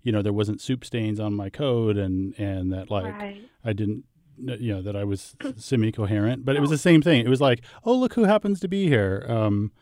you 0.06 0.12
know, 0.12 0.22
there 0.22 0.32
wasn't 0.32 0.60
soup 0.60 0.84
stains 0.84 1.18
on 1.18 1.34
my 1.34 1.50
code 1.50 1.96
and 1.96 2.32
and 2.38 2.72
that 2.72 2.90
like 2.90 3.12
right. 3.12 3.42
I 3.64 3.72
didn't 3.72 4.04
you 4.38 4.72
know 4.72 4.82
that 4.82 4.94
I 4.94 5.02
was 5.02 5.34
semi 5.56 5.90
coherent. 5.90 6.44
But 6.44 6.54
it 6.54 6.60
was 6.60 6.70
the 6.70 6.78
same 6.78 7.02
thing. 7.02 7.26
It 7.26 7.28
was 7.28 7.40
like, 7.40 7.62
oh 7.84 7.94
look 7.94 8.14
who 8.14 8.24
happens 8.24 8.60
to 8.60 8.68
be 8.68 8.86
here. 8.86 9.26
Um, 9.28 9.72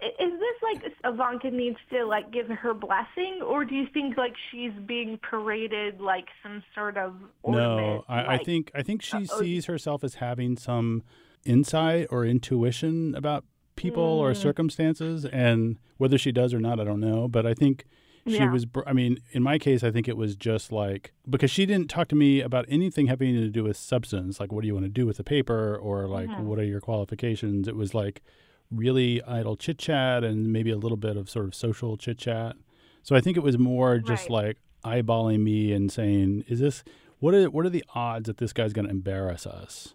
Is 0.00 0.32
this 0.44 0.58
like 0.62 0.82
Ivanka 1.04 1.50
needs 1.50 1.76
to 1.92 2.04
like 2.04 2.32
give 2.32 2.48
her 2.48 2.74
blessing, 2.74 3.40
or 3.46 3.64
do 3.64 3.76
you 3.76 3.86
think 3.94 4.16
like 4.16 4.34
she's 4.50 4.72
being 4.84 5.18
paraded 5.30 6.00
like 6.00 6.26
some 6.42 6.64
sort 6.74 6.96
of 6.96 7.14
ornament? 7.44 7.86
No, 7.86 8.04
I, 8.08 8.34
I 8.34 8.38
think 8.38 8.72
I 8.74 8.82
think 8.82 9.00
she 9.00 9.18
uh, 9.18 9.26
oh, 9.32 9.40
sees 9.40 9.66
herself 9.66 10.02
as 10.02 10.16
having 10.16 10.56
some 10.56 11.04
insight 11.44 12.08
or 12.10 12.24
intuition 12.24 13.14
about 13.14 13.44
people 13.76 14.02
or 14.02 14.32
Mm. 14.32 14.36
circumstances, 14.36 15.24
and 15.26 15.78
whether 15.98 16.18
she 16.18 16.32
does 16.32 16.52
or 16.52 16.60
not, 16.60 16.80
I 16.80 16.84
don't 16.84 17.00
know. 17.00 17.28
But 17.28 17.46
I 17.46 17.54
think 17.54 17.84
she 18.26 18.34
Yeah. 18.36 18.52
was. 18.52 18.64
br- 18.66 18.82
I 18.86 18.92
mean, 18.92 19.18
in 19.32 19.42
my 19.42 19.58
case, 19.58 19.82
I 19.82 19.90
think 19.90 20.06
it 20.08 20.16
was 20.16 20.36
just 20.36 20.70
like 20.72 21.12
because 21.28 21.50
she 21.50 21.66
didn't 21.66 21.88
talk 21.90 22.08
to 22.08 22.14
me 22.16 22.40
about 22.40 22.64
anything 22.68 23.06
having 23.08 23.34
to 23.34 23.48
do 23.48 23.64
with 23.64 23.76
substance, 23.76 24.38
like 24.40 24.52
what 24.52 24.60
do 24.62 24.66
you 24.68 24.74
want 24.74 24.84
to 24.86 24.90
do 24.90 25.06
with 25.06 25.16
the 25.16 25.24
paper, 25.24 25.76
or 25.76 26.06
like 26.06 26.28
Mhm. 26.28 26.44
what 26.44 26.58
are 26.58 26.64
your 26.64 26.80
qualifications. 26.80 27.66
It 27.68 27.76
was 27.76 27.94
like 27.94 28.22
really 28.70 29.22
idle 29.24 29.56
chit 29.56 29.78
chat 29.78 30.24
and 30.24 30.52
maybe 30.52 30.70
a 30.70 30.76
little 30.76 30.96
bit 30.96 31.16
of 31.16 31.28
sort 31.28 31.44
of 31.46 31.54
social 31.54 31.96
chit 31.96 32.18
chat. 32.18 32.56
So 33.02 33.14
I 33.16 33.20
think 33.20 33.36
it 33.36 33.42
was 33.42 33.58
more 33.58 33.98
just 33.98 34.30
Right. 34.30 34.56
like 34.84 35.04
eyeballing 35.04 35.40
me 35.40 35.72
and 35.72 35.90
saying, 35.90 36.44
"Is 36.48 36.60
this 36.60 36.82
what 37.18 37.34
are 37.34 37.50
what 37.50 37.66
are 37.66 37.70
the 37.70 37.84
odds 37.94 38.26
that 38.28 38.38
this 38.38 38.52
guy's 38.52 38.72
going 38.72 38.86
to 38.86 38.90
embarrass 38.90 39.46
us?" 39.46 39.94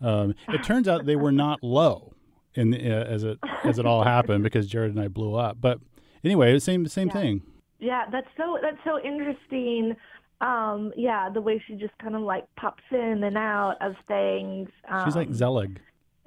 Um, 0.00 0.34
it 0.48 0.62
turns 0.64 0.88
out 0.88 1.04
they 1.06 1.16
were 1.16 1.32
not 1.32 1.62
low, 1.62 2.12
in 2.54 2.74
uh, 2.74 2.78
as 3.08 3.22
it 3.24 3.38
as 3.64 3.78
it 3.78 3.86
all 3.86 4.04
happened 4.04 4.42
because 4.44 4.66
Jared 4.66 4.90
and 4.92 5.00
I 5.00 5.08
blew 5.08 5.34
up. 5.34 5.58
But 5.60 5.78
anyway, 6.24 6.50
it 6.50 6.54
was 6.54 6.64
same 6.64 6.86
same 6.86 7.08
Yeah. 7.08 7.12
thing. 7.14 7.42
Yeah, 7.78 8.04
that's 8.10 8.28
so 8.36 8.58
that's 8.62 8.78
so 8.84 8.98
interesting. 9.02 9.96
Um, 10.40 10.92
yeah, 10.96 11.28
the 11.32 11.40
way 11.40 11.62
she 11.66 11.74
just 11.74 11.96
kind 11.98 12.14
of 12.14 12.22
like 12.22 12.44
pops 12.56 12.82
in 12.90 13.22
and 13.24 13.36
out 13.36 13.76
of 13.80 13.94
things. 14.06 14.68
Um, 14.88 15.04
She's 15.06 15.16
like 15.16 15.32
Zelig. 15.32 15.80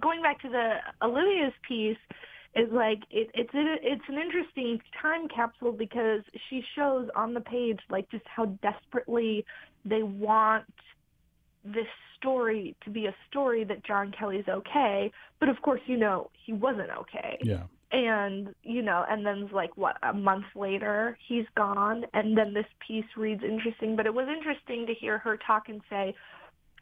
going 0.00 0.22
back 0.22 0.40
to 0.42 0.48
the 0.48 0.76
Olivia's 1.02 1.52
piece 1.66 1.96
is 2.56 2.68
like 2.72 2.98
it, 3.10 3.30
it's 3.34 3.54
a, 3.54 3.76
it's 3.82 4.02
an 4.08 4.18
interesting 4.18 4.80
time 5.00 5.28
capsule 5.28 5.72
because 5.72 6.22
she 6.48 6.62
shows 6.76 7.08
on 7.14 7.34
the 7.34 7.40
page 7.40 7.78
like 7.88 8.10
just 8.10 8.24
how 8.26 8.46
desperately 8.62 9.44
they 9.84 10.02
want 10.02 10.64
this 11.64 11.86
story 12.16 12.76
to 12.84 12.90
be 12.90 13.06
a 13.06 13.14
story 13.28 13.64
that 13.64 13.84
John 13.84 14.12
Kelly's 14.16 14.48
okay, 14.48 15.12
but 15.38 15.48
of 15.48 15.60
course 15.62 15.80
you 15.86 15.96
know 15.96 16.30
he 16.44 16.52
wasn't 16.52 16.90
okay. 16.90 17.38
Yeah. 17.42 17.64
And 17.92 18.54
you 18.62 18.82
know, 18.82 19.04
and 19.08 19.26
then 19.26 19.48
like 19.52 19.76
what 19.76 19.96
a 20.02 20.12
month 20.12 20.44
later 20.54 21.18
he's 21.26 21.46
gone, 21.56 22.04
and 22.14 22.38
then 22.38 22.54
this 22.54 22.66
piece 22.86 23.04
reads 23.16 23.42
interesting. 23.42 23.96
But 23.96 24.06
it 24.06 24.14
was 24.14 24.28
interesting 24.28 24.86
to 24.86 24.94
hear 24.94 25.18
her 25.18 25.36
talk 25.44 25.68
and 25.68 25.80
say, 25.90 26.14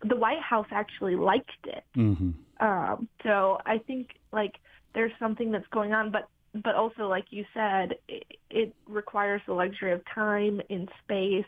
the 0.02 0.16
White 0.16 0.42
House 0.42 0.66
actually 0.70 1.16
liked 1.16 1.50
it. 1.64 1.84
Mm-hmm. 1.96 2.30
Um, 2.66 3.08
so 3.22 3.58
I 3.64 3.78
think 3.78 4.10
like 4.32 4.56
there's 4.94 5.12
something 5.18 5.50
that's 5.50 5.66
going 5.72 5.92
on, 5.92 6.10
but 6.10 6.28
but 6.62 6.74
also 6.74 7.08
like 7.08 7.26
you 7.30 7.44
said, 7.54 7.94
it, 8.08 8.24
it 8.50 8.74
requires 8.86 9.40
the 9.46 9.54
luxury 9.54 9.92
of 9.92 10.02
time 10.14 10.60
and 10.70 10.88
space. 11.04 11.44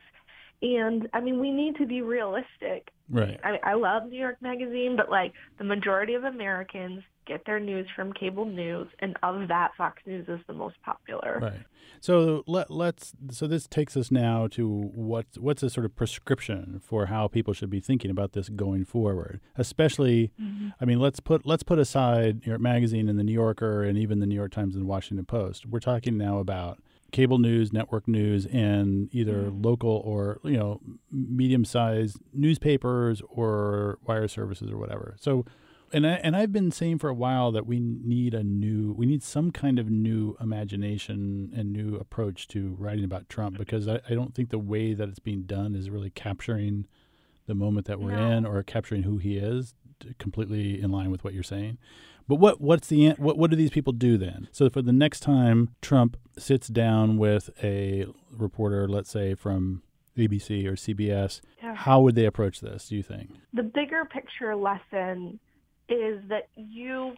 And 0.63 1.09
I 1.13 1.21
mean, 1.21 1.41
we 1.41 1.51
need 1.51 1.77
to 1.77 1.87
be 1.87 2.03
realistic. 2.03 2.91
Right. 3.09 3.41
I, 3.43 3.59
I 3.65 3.75
love 3.75 4.09
New 4.09 4.19
York 4.19 4.37
Magazine, 4.41 4.95
but 4.97 5.11
like 5.11 5.33
the 5.59 5.65
majority 5.65 6.15
of 6.15 6.25
Americans 6.25 7.03
get 7.27 7.45
their 7.47 7.61
news 7.61 7.87
from 7.95 8.13
cable 8.13 8.45
news, 8.45 8.89
and 9.01 9.17
of 9.23 9.49
that, 9.49 9.71
Fox 9.77 10.03
News 10.07 10.29
is 10.29 10.41
the 10.47 10.53
most 10.53 10.77
popular. 10.85 11.39
Right. 11.41 11.61
So 12.01 12.45
let 12.47 12.71
let's 12.71 13.13
so 13.31 13.47
this 13.47 13.67
takes 13.67 13.97
us 13.97 14.11
now 14.11 14.47
to 14.49 14.69
what's 14.69 15.39
what's 15.39 15.63
a 15.63 15.71
sort 15.71 15.85
of 15.85 15.95
prescription 15.97 16.81
for 16.83 17.07
how 17.07 17.29
people 17.29 17.53
should 17.53 17.71
be 17.71 17.81
thinking 17.81 18.11
about 18.11 18.33
this 18.33 18.49
going 18.49 18.85
forward. 18.85 19.41
Especially, 19.57 20.33
Mm-hmm. 20.41 20.69
I 20.81 20.85
mean, 20.85 21.01
let's 21.01 21.21
put 21.21 21.47
let's 21.47 21.63
put 21.63 21.79
aside 21.79 22.41
New 22.45 22.51
York 22.51 22.61
Magazine 22.61 23.09
and 23.09 23.19
the 23.19 23.25
New 23.25 23.33
Yorker 23.33 23.83
and 23.83 23.99
even 23.99 24.21
the 24.21 24.27
New 24.27 24.35
York 24.35 24.53
Times 24.53 24.75
and 24.75 24.85
the 24.85 24.89
Washington 24.89 25.27
Post. 25.27 25.67
We're 25.67 25.81
talking 25.81 26.17
now 26.17 26.39
about 26.39 26.79
cable 27.13 27.39
news, 27.39 27.73
network 27.73 28.07
news, 28.09 28.47
and 28.47 29.09
either 29.13 29.45
mm-hmm. 29.45 29.63
local 29.63 30.03
or 30.05 30.41
you 30.45 30.57
know 30.57 30.81
medium-sized 31.11 32.19
newspapers 32.33 33.23
or 33.29 33.99
wire 34.07 34.29
services 34.29 34.71
or 34.71 34.79
whatever. 34.79 35.17
So 35.21 35.45
and 35.93 36.07
I, 36.07 36.13
and 36.23 36.37
I've 36.37 36.53
been 36.53 36.71
saying 36.71 36.99
for 36.99 37.09
a 37.09 37.15
while 37.15 37.51
that 37.53 37.67
we 37.67 37.81
need 37.81 38.33
a 38.35 38.45
new 38.45 38.93
we 38.93 39.07
need 39.07 39.23
some 39.23 39.51
kind 39.51 39.79
of 39.79 39.91
new 39.91 40.37
imagination 40.41 41.53
and 41.55 41.73
new 41.73 41.97
approach 41.97 42.47
to 42.49 42.77
writing 42.79 43.05
about 43.05 43.29
Trump 43.29 43.59
because 43.59 43.89
I, 43.89 44.01
I 44.09 44.15
don't 44.15 44.35
think 44.35 44.51
the 44.51 44.59
way 44.59 44.95
that 44.95 45.09
it's 45.09 45.19
being 45.19 45.43
done 45.43 45.75
is 45.75 45.91
really 45.91 46.11
capturing 46.11 46.87
the 47.47 47.55
moment 47.55 47.87
that 47.87 48.01
we're 48.01 48.17
No. 48.17 48.31
in 48.31 48.47
or 48.47 48.63
capturing 48.63 49.03
who 49.03 49.19
he 49.19 49.37
is 49.37 49.75
completely 50.19 50.81
in 50.81 50.91
line 50.91 51.11
with 51.11 51.25
what 51.25 51.35
you're 51.35 51.43
saying. 51.43 51.79
But 52.31 52.37
what 52.37 52.61
what's 52.61 52.87
the 52.87 53.11
what 53.19 53.37
what 53.37 53.51
do 53.51 53.57
these 53.57 53.71
people 53.71 53.93
do 53.93 54.17
then? 54.17 54.47
So 54.53 54.71
for 54.71 54.83
the 54.83 54.93
next 54.93 55.19
time 55.19 55.75
Trump 55.83 56.17
sits 56.39 56.69
down 56.69 57.19
with 57.19 57.51
a 57.61 58.07
reporter, 58.31 58.87
let's 58.89 59.11
say 59.11 59.35
from 59.35 59.83
ABC 60.17 60.65
or 60.65 60.77
CBS, 60.77 61.41
Yeah. 61.61 61.75
how 61.75 62.01
would 62.03 62.15
they 62.15 62.27
approach 62.27 62.61
this? 62.61 62.89
Do 62.89 62.95
you 62.95 63.03
think? 63.03 63.31
the 63.53 63.65
bigger 63.65 64.05
picture 64.05 64.55
lesson 64.55 65.41
is 65.89 66.23
that 66.29 66.47
you 66.55 67.15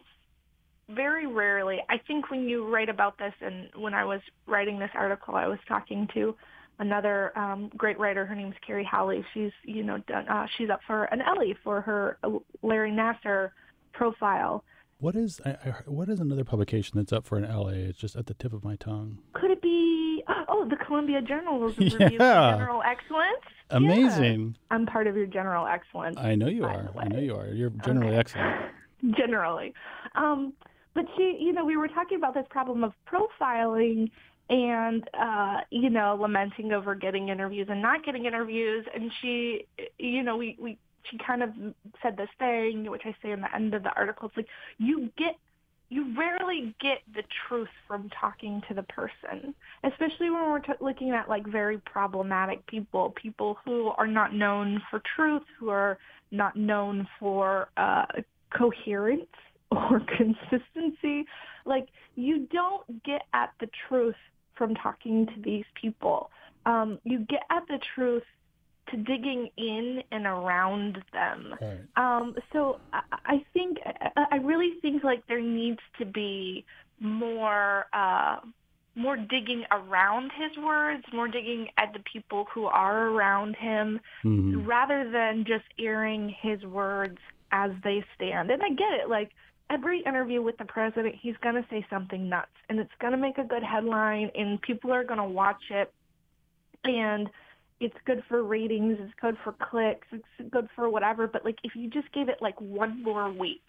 very 0.89 1.27
rarely 1.27 1.77
i 1.89 1.97
think 2.07 2.29
when 2.31 2.41
you 2.49 2.67
write 2.67 2.89
about 2.89 3.17
this 3.19 3.33
and 3.39 3.69
when 3.75 3.93
i 3.93 4.03
was 4.03 4.19
writing 4.47 4.79
this 4.79 4.89
article 4.95 5.35
i 5.35 5.47
was 5.47 5.59
talking 5.67 6.07
to 6.13 6.35
another 6.79 7.37
um, 7.37 7.69
great 7.77 7.97
writer 7.99 8.25
her 8.25 8.35
name's 8.35 8.55
kerry 8.65 8.83
howley 8.83 9.23
she's 9.33 9.51
you 9.63 9.81
know 9.83 9.97
done 10.07 10.27
uh, 10.27 10.45
she's 10.57 10.69
up 10.69 10.81
for 10.85 11.05
an 11.05 11.21
ellie 11.21 11.55
for 11.63 11.79
her 11.81 12.17
larry 12.63 12.91
nassar 12.91 13.51
profile 13.93 14.63
What 15.03 15.17
is 15.17 15.41
I, 15.45 15.49
I, 15.49 15.69
what 15.85 16.07
is 16.07 16.21
another 16.21 16.45
publication 16.45 16.97
that's 16.97 17.11
up 17.11 17.25
for 17.25 17.37
an 17.37 17.43
Ellie? 17.43 17.81
It's 17.81 17.99
just 17.99 18.15
at 18.15 18.27
the 18.27 18.33
tip 18.33 18.53
of 18.53 18.63
my 18.63 18.77
tongue. 18.77 19.17
could 19.33 19.51
it 19.51 19.61
be 19.61 20.23
oh 20.47 20.65
the 20.69 20.77
columbia 20.77 21.21
journalism 21.21 21.83
review 21.99 22.17
for 22.17 22.53
general 22.55 22.81
excellence 22.83 23.43
Yeah. 23.69 23.75
Amazing. 23.77 24.55
i'm 24.71 24.85
part 24.85 25.07
of 25.07 25.17
your 25.17 25.25
general 25.25 25.67
excellence 25.67 26.15
I 26.17 26.35
know 26.35 26.47
you 26.47 26.63
are. 26.63 26.89
I 26.97 27.09
know 27.09 27.19
you 27.19 27.35
are. 27.35 27.47
You're 27.47 27.71
generally 27.83 28.11
Okay. 28.11 28.17
excellent. 28.17 28.71
generally. 29.17 29.73
Um, 30.15 30.53
but 30.93 31.03
she, 31.17 31.37
you 31.37 31.51
know, 31.51 31.65
we 31.65 31.75
were 31.75 31.89
talking 31.89 32.17
about 32.17 32.33
this 32.33 32.45
problem 32.49 32.85
of 32.85 32.93
profiling 33.11 34.09
and, 34.49 35.03
uh, 35.19 35.57
you 35.69 35.89
know, 35.89 36.17
lamenting 36.21 36.71
over 36.71 36.95
getting 36.95 37.27
interviews 37.27 37.67
and 37.69 37.81
not 37.81 38.05
getting 38.05 38.25
interviews. 38.25 38.85
And 38.95 39.11
she, 39.21 39.65
you 39.97 40.23
know, 40.23 40.37
we, 40.37 40.55
we, 40.61 40.77
she 41.09 41.17
kind 41.17 41.43
of 41.43 41.49
said 42.01 42.17
this 42.17 42.29
thing, 42.39 42.89
which 42.89 43.03
I 43.05 43.15
say 43.21 43.31
in 43.31 43.41
the 43.41 43.53
end 43.53 43.73
of 43.73 43.83
the 43.83 43.91
article. 43.95 44.27
It's 44.27 44.37
like, 44.37 44.47
you 44.77 45.09
get, 45.17 45.35
you 45.89 46.15
rarely 46.17 46.75
get 46.81 46.99
the 47.13 47.23
truth 47.47 47.69
from 47.87 48.09
talking 48.19 48.61
to 48.67 48.73
the 48.73 48.83
person, 48.83 49.53
especially 49.83 50.29
when 50.29 50.49
we're 50.49 50.59
t- 50.59 50.73
looking 50.79 51.11
at 51.11 51.29
like 51.29 51.45
very 51.45 51.77
problematic 51.79 52.65
people, 52.67 53.13
people 53.21 53.57
who 53.65 53.87
are 53.97 54.07
not 54.07 54.33
known 54.33 54.81
for 54.89 55.01
truth, 55.15 55.43
who 55.59 55.69
are 55.69 55.97
not 56.31 56.55
known 56.55 57.07
for 57.19 57.69
uh, 57.77 58.05
coherence 58.57 59.27
or 59.71 60.01
consistency. 60.17 61.25
Like 61.65 61.87
you 62.15 62.47
don't 62.51 63.03
get 63.03 63.23
at 63.33 63.51
the 63.59 63.69
truth 63.87 64.15
from 64.55 64.75
talking 64.75 65.25
to 65.27 65.41
these 65.41 65.65
people. 65.79 66.29
Um, 66.65 66.99
you 67.03 67.19
get 67.19 67.41
at 67.49 67.67
the 67.67 67.79
truth 67.95 68.23
to 68.93 68.97
digging 68.97 69.49
in 69.57 70.01
and 70.11 70.25
around 70.25 71.03
them. 71.11 71.55
Right. 71.61 71.79
Um, 71.95 72.35
so 72.51 72.79
I, 72.93 73.01
I 73.25 73.45
think 73.53 73.77
I 73.85 74.25
I 74.31 74.35
really 74.37 74.73
think 74.81 75.03
like 75.03 75.25
there 75.27 75.41
needs 75.41 75.79
to 75.99 76.05
be 76.05 76.65
more 76.99 77.85
uh, 77.93 78.37
more 78.95 79.17
digging 79.17 79.63
around 79.71 80.31
his 80.37 80.55
words, 80.63 81.03
more 81.11 81.27
digging 81.27 81.67
at 81.77 81.91
the 81.93 81.99
people 82.11 82.45
who 82.53 82.65
are 82.65 83.07
around 83.09 83.55
him, 83.55 83.99
Mhm. 84.23 84.67
rather 84.67 85.09
than 85.09 85.45
just 85.45 85.65
airing 85.79 86.29
his 86.29 86.63
words 86.63 87.17
as 87.51 87.71
they 87.83 88.03
stand. 88.15 88.51
And 88.51 88.61
I 88.61 88.69
get 88.69 88.93
it, 88.93 89.09
like 89.09 89.31
every 89.69 90.01
interview 90.01 90.41
with 90.41 90.57
the 90.57 90.65
president, 90.65 91.15
he's 91.15 91.37
going 91.37 91.55
to 91.55 91.65
say 91.69 91.85
something 91.89 92.29
nuts 92.29 92.51
and 92.69 92.79
it's 92.79 92.93
going 92.99 93.13
to 93.13 93.17
make 93.17 93.37
a 93.39 93.43
good 93.43 93.63
headline 93.63 94.29
and 94.35 94.61
people 94.61 94.91
are 94.91 95.03
going 95.03 95.19
to 95.19 95.23
watch 95.23 95.63
it 95.71 95.91
and 96.83 97.29
it's 97.79 97.95
good 98.05 98.23
for 98.29 98.43
ratings, 98.43 98.97
it's 98.99 99.13
good 99.21 99.35
for 99.43 99.53
clicks, 99.53 100.07
it's 100.11 100.49
good 100.51 100.67
for 100.75 100.89
whatever, 100.89 101.27
but 101.27 101.43
like 101.45 101.57
if 101.63 101.75
you 101.75 101.89
just 101.89 102.11
gave 102.13 102.29
it 102.29 102.37
like 102.41 102.59
one 102.61 103.01
more 103.03 103.31
week, 103.31 103.63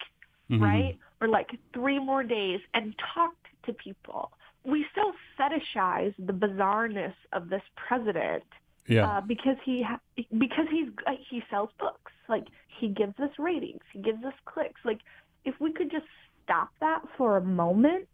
Mhm. 0.49 0.61
right? 0.61 0.97
Or 1.21 1.27
like 1.27 1.49
three 1.73 1.99
more 1.99 2.23
days 2.23 2.59
and 2.73 2.93
talked 3.13 3.47
to 3.63 3.73
people. 3.73 4.31
We 4.63 4.85
so 4.95 5.13
fetishize 5.39 6.13
the 6.17 6.33
bizarreness 6.33 7.13
of 7.33 7.49
this 7.49 7.63
president 7.75 8.43
Yeah. 8.87 9.07
uh, 9.17 9.21
because 9.21 9.57
he 9.63 9.81
ha- 9.81 9.99
because 10.37 10.67
he's 10.69 10.89
uh, 11.07 11.13
he 11.29 11.43
sells 11.49 11.71
books. 11.79 12.11
Like 12.27 12.45
he 12.79 12.89
gives 12.89 13.19
us 13.19 13.31
ratings, 13.39 13.81
he 13.91 13.99
gives 13.99 14.23
us 14.23 14.33
clicks. 14.45 14.79
Like 14.83 14.99
if 15.45 15.59
we 15.59 15.71
could 15.73 15.89
just 15.91 16.05
stop 16.43 16.69
that 16.79 17.01
for 17.17 17.37
a 17.37 17.41
moment 17.41 18.07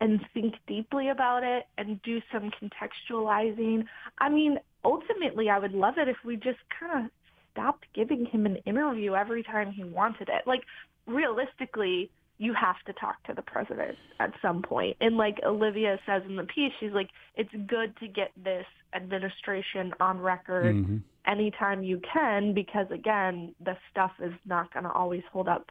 and 0.00 0.20
think 0.34 0.54
deeply 0.66 1.08
about 1.10 1.44
it 1.44 1.66
and 1.78 2.02
do 2.02 2.20
some 2.32 2.50
contextualizing. 2.50 3.86
I 4.18 4.28
mean, 4.28 4.58
ultimately, 4.84 5.48
I 5.50 5.58
would 5.58 5.72
love 5.72 5.94
it 5.98 6.08
if 6.08 6.16
we 6.24 6.36
just 6.36 6.58
kind 6.78 7.04
of 7.04 7.10
stopped 7.52 7.84
giving 7.94 8.26
him 8.26 8.46
an 8.46 8.56
interview 8.66 9.14
every 9.14 9.42
time 9.42 9.72
he 9.72 9.84
wanted 9.84 10.28
it. 10.28 10.46
Like 10.46 10.62
realistically, 11.06 12.10
you 12.38 12.52
have 12.52 12.76
to 12.86 12.92
talk 12.94 13.22
to 13.24 13.32
the 13.34 13.42
president 13.42 13.96
at 14.18 14.32
some 14.42 14.60
point. 14.62 14.96
And 15.00 15.16
like 15.16 15.38
Olivia 15.44 15.98
says 16.04 16.22
in 16.28 16.36
the 16.36 16.44
piece, 16.44 16.72
she's 16.80 16.92
like, 16.92 17.08
it's 17.36 17.50
good 17.66 17.96
to 17.98 18.08
get 18.08 18.32
this 18.42 18.66
administration 18.92 19.94
on 20.00 20.20
record 20.20 20.74
Mhm. 20.74 21.02
anytime 21.26 21.82
you 21.82 22.00
can 22.00 22.52
because 22.52 22.90
again, 22.90 23.54
the 23.60 23.76
stuff 23.90 24.12
is 24.20 24.34
not 24.44 24.72
going 24.72 24.84
to 24.84 24.92
always 24.92 25.22
hold 25.32 25.48
up 25.48 25.70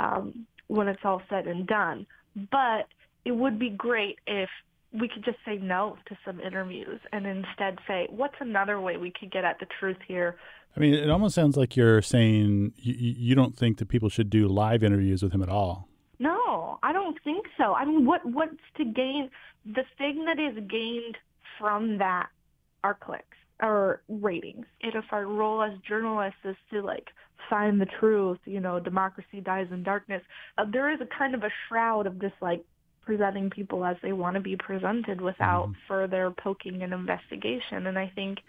um, 0.00 0.46
when 0.66 0.88
it's 0.88 1.04
all 1.04 1.22
said 1.28 1.46
and 1.46 1.66
done. 1.66 2.06
But 2.50 2.88
it 3.24 3.32
would 3.32 3.58
be 3.58 3.70
great 3.70 4.18
if 4.26 4.50
we 4.92 5.08
could 5.08 5.24
just 5.24 5.38
say 5.44 5.56
no 5.56 5.96
to 6.06 6.16
some 6.24 6.40
interviews 6.40 7.00
and 7.12 7.26
instead 7.26 7.78
say, 7.86 8.08
what's 8.10 8.34
another 8.40 8.80
way 8.80 8.96
we 8.96 9.12
could 9.18 9.30
get 9.30 9.44
at 9.44 9.58
the 9.60 9.66
truth 9.78 9.98
here? 10.06 10.36
I 10.76 10.80
mean, 10.80 10.94
it 10.94 11.10
almost 11.10 11.34
sounds 11.34 11.56
like 11.56 11.76
you're 11.76 12.02
saying 12.02 12.72
you, 12.76 12.94
you 12.94 13.34
don't 13.34 13.56
think 13.56 13.78
that 13.78 13.88
people 13.88 14.08
should 14.08 14.30
do 14.30 14.48
live 14.48 14.82
interviews 14.82 15.22
with 15.22 15.32
him 15.32 15.42
at 15.42 15.48
all. 15.48 15.88
No, 16.18 16.78
I 16.82 16.92
don't 16.92 17.16
think 17.24 17.46
so. 17.56 17.74
I 17.74 17.84
mean, 17.84 18.04
what 18.04 18.20
what's 18.24 18.54
to 18.76 18.84
gain? 18.84 19.30
The 19.64 19.84
thing 19.98 20.26
that 20.26 20.38
is 20.38 20.54
gained 20.68 21.16
from 21.58 21.98
that 21.98 22.28
are 22.84 22.94
clicks 22.94 23.24
or 23.62 24.02
ratings. 24.08 24.66
And 24.82 24.94
if 24.94 25.04
our 25.12 25.26
role 25.26 25.62
as 25.62 25.72
journalists 25.86 26.40
is 26.44 26.56
to 26.72 26.82
like 26.82 27.08
find 27.48 27.80
the 27.80 27.86
truth, 27.98 28.38
you 28.44 28.60
know, 28.60 28.78
democracy 28.80 29.40
dies 29.42 29.66
in 29.70 29.82
darkness, 29.82 30.22
uh, 30.56 30.64
there 30.70 30.92
is 30.92 31.00
a 31.00 31.18
kind 31.18 31.34
of 31.34 31.42
a 31.42 31.50
shroud 31.68 32.06
of 32.06 32.18
this 32.18 32.32
like 32.40 32.64
presenting 33.04 33.50
people 33.50 33.84
as 33.84 33.96
they 34.02 34.12
want 34.12 34.34
to 34.34 34.40
be 34.40 34.56
presented 34.56 35.20
without 35.20 35.68
Mhm. 35.68 35.76
further 35.88 36.30
poking 36.30 36.82
and 36.82 36.92
investigation. 36.92 37.86
And 37.86 37.98
I 37.98 38.08
think 38.08 38.42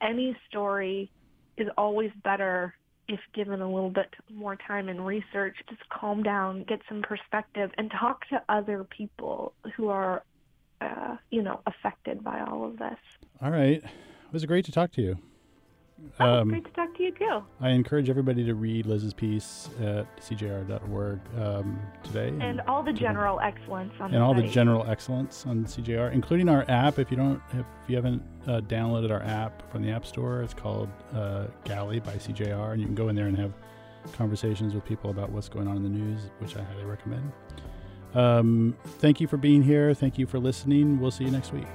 any 0.00 0.36
story 0.48 1.10
is 1.56 1.68
always 1.76 2.12
better 2.24 2.74
if 3.08 3.20
given 3.32 3.60
a 3.60 3.70
little 3.72 3.90
bit 3.90 4.14
more 4.30 4.56
time 4.56 4.88
and 4.88 5.06
research. 5.06 5.56
Just 5.68 5.86
calm 5.88 6.22
down, 6.22 6.64
get 6.64 6.80
some 6.88 7.02
perspective, 7.02 7.70
and 7.76 7.90
talk 7.90 8.26
to 8.28 8.42
other 8.48 8.84
people 8.84 9.54
who 9.74 9.88
are, 9.88 10.22
uh, 10.80 11.16
you 11.30 11.42
know, 11.42 11.60
affected 11.66 12.22
by 12.22 12.40
all 12.40 12.64
of 12.64 12.78
this. 12.78 12.98
All 13.40 13.50
right. 13.50 13.82
It 13.82 14.32
was 14.32 14.44
great 14.46 14.64
to 14.66 14.72
talk 14.72 14.92
to 14.92 15.02
you. 15.02 15.18
Oh, 16.20 16.24
Um, 16.24 16.48
great 16.48 16.64
to 16.64 16.70
talk 16.72 16.94
to 16.96 17.02
you 17.02 17.12
too. 17.12 17.42
I 17.60 17.70
encourage 17.70 18.10
everybody 18.10 18.44
to 18.44 18.54
read 18.54 18.86
Lyz's 18.86 19.14
piece 19.14 19.68
at 19.80 20.06
cjr.org 20.20 21.20
um, 21.40 21.80
today. 22.02 22.32
And 22.40 22.60
all 22.62 22.82
the 22.82 22.92
general 22.92 23.40
excellence 23.40 23.92
on 24.00 24.06
and 24.06 24.14
the 24.14 24.20
all 24.20 24.34
the 24.34 24.42
general 24.42 24.84
excellence 24.88 25.46
on 25.46 25.64
CJR, 25.64 26.12
including 26.12 26.48
our 26.48 26.64
app. 26.68 26.98
If 26.98 27.10
you 27.10 27.16
don't, 27.16 27.40
if 27.52 27.64
you 27.88 27.96
haven't 27.96 28.22
uh, 28.46 28.60
downloaded 28.62 29.10
our 29.10 29.22
app 29.22 29.70
from 29.70 29.82
the 29.82 29.90
App 29.90 30.04
Store, 30.04 30.42
it's 30.42 30.54
called 30.54 30.88
uh, 31.14 31.46
Galley 31.64 32.00
by 32.00 32.14
CJR, 32.14 32.72
and 32.72 32.80
you 32.80 32.86
can 32.86 32.94
go 32.94 33.08
in 33.08 33.16
there 33.16 33.26
and 33.26 33.38
have 33.38 33.52
conversations 34.12 34.74
with 34.74 34.84
people 34.84 35.10
about 35.10 35.30
what's 35.30 35.48
going 35.48 35.68
on 35.68 35.76
in 35.76 35.82
the 35.82 35.88
news, 35.88 36.30
which 36.40 36.56
I 36.56 36.62
highly 36.62 36.84
recommend. 36.84 37.32
Um, 38.14 38.76
thank 38.98 39.20
you 39.20 39.26
for 39.26 39.36
being 39.36 39.62
here. 39.62 39.94
Thank 39.94 40.18
you 40.18 40.26
for 40.26 40.38
listening. 40.38 41.00
We'll 41.00 41.10
see 41.10 41.24
you 41.24 41.30
next 41.30 41.52
week. 41.52 41.66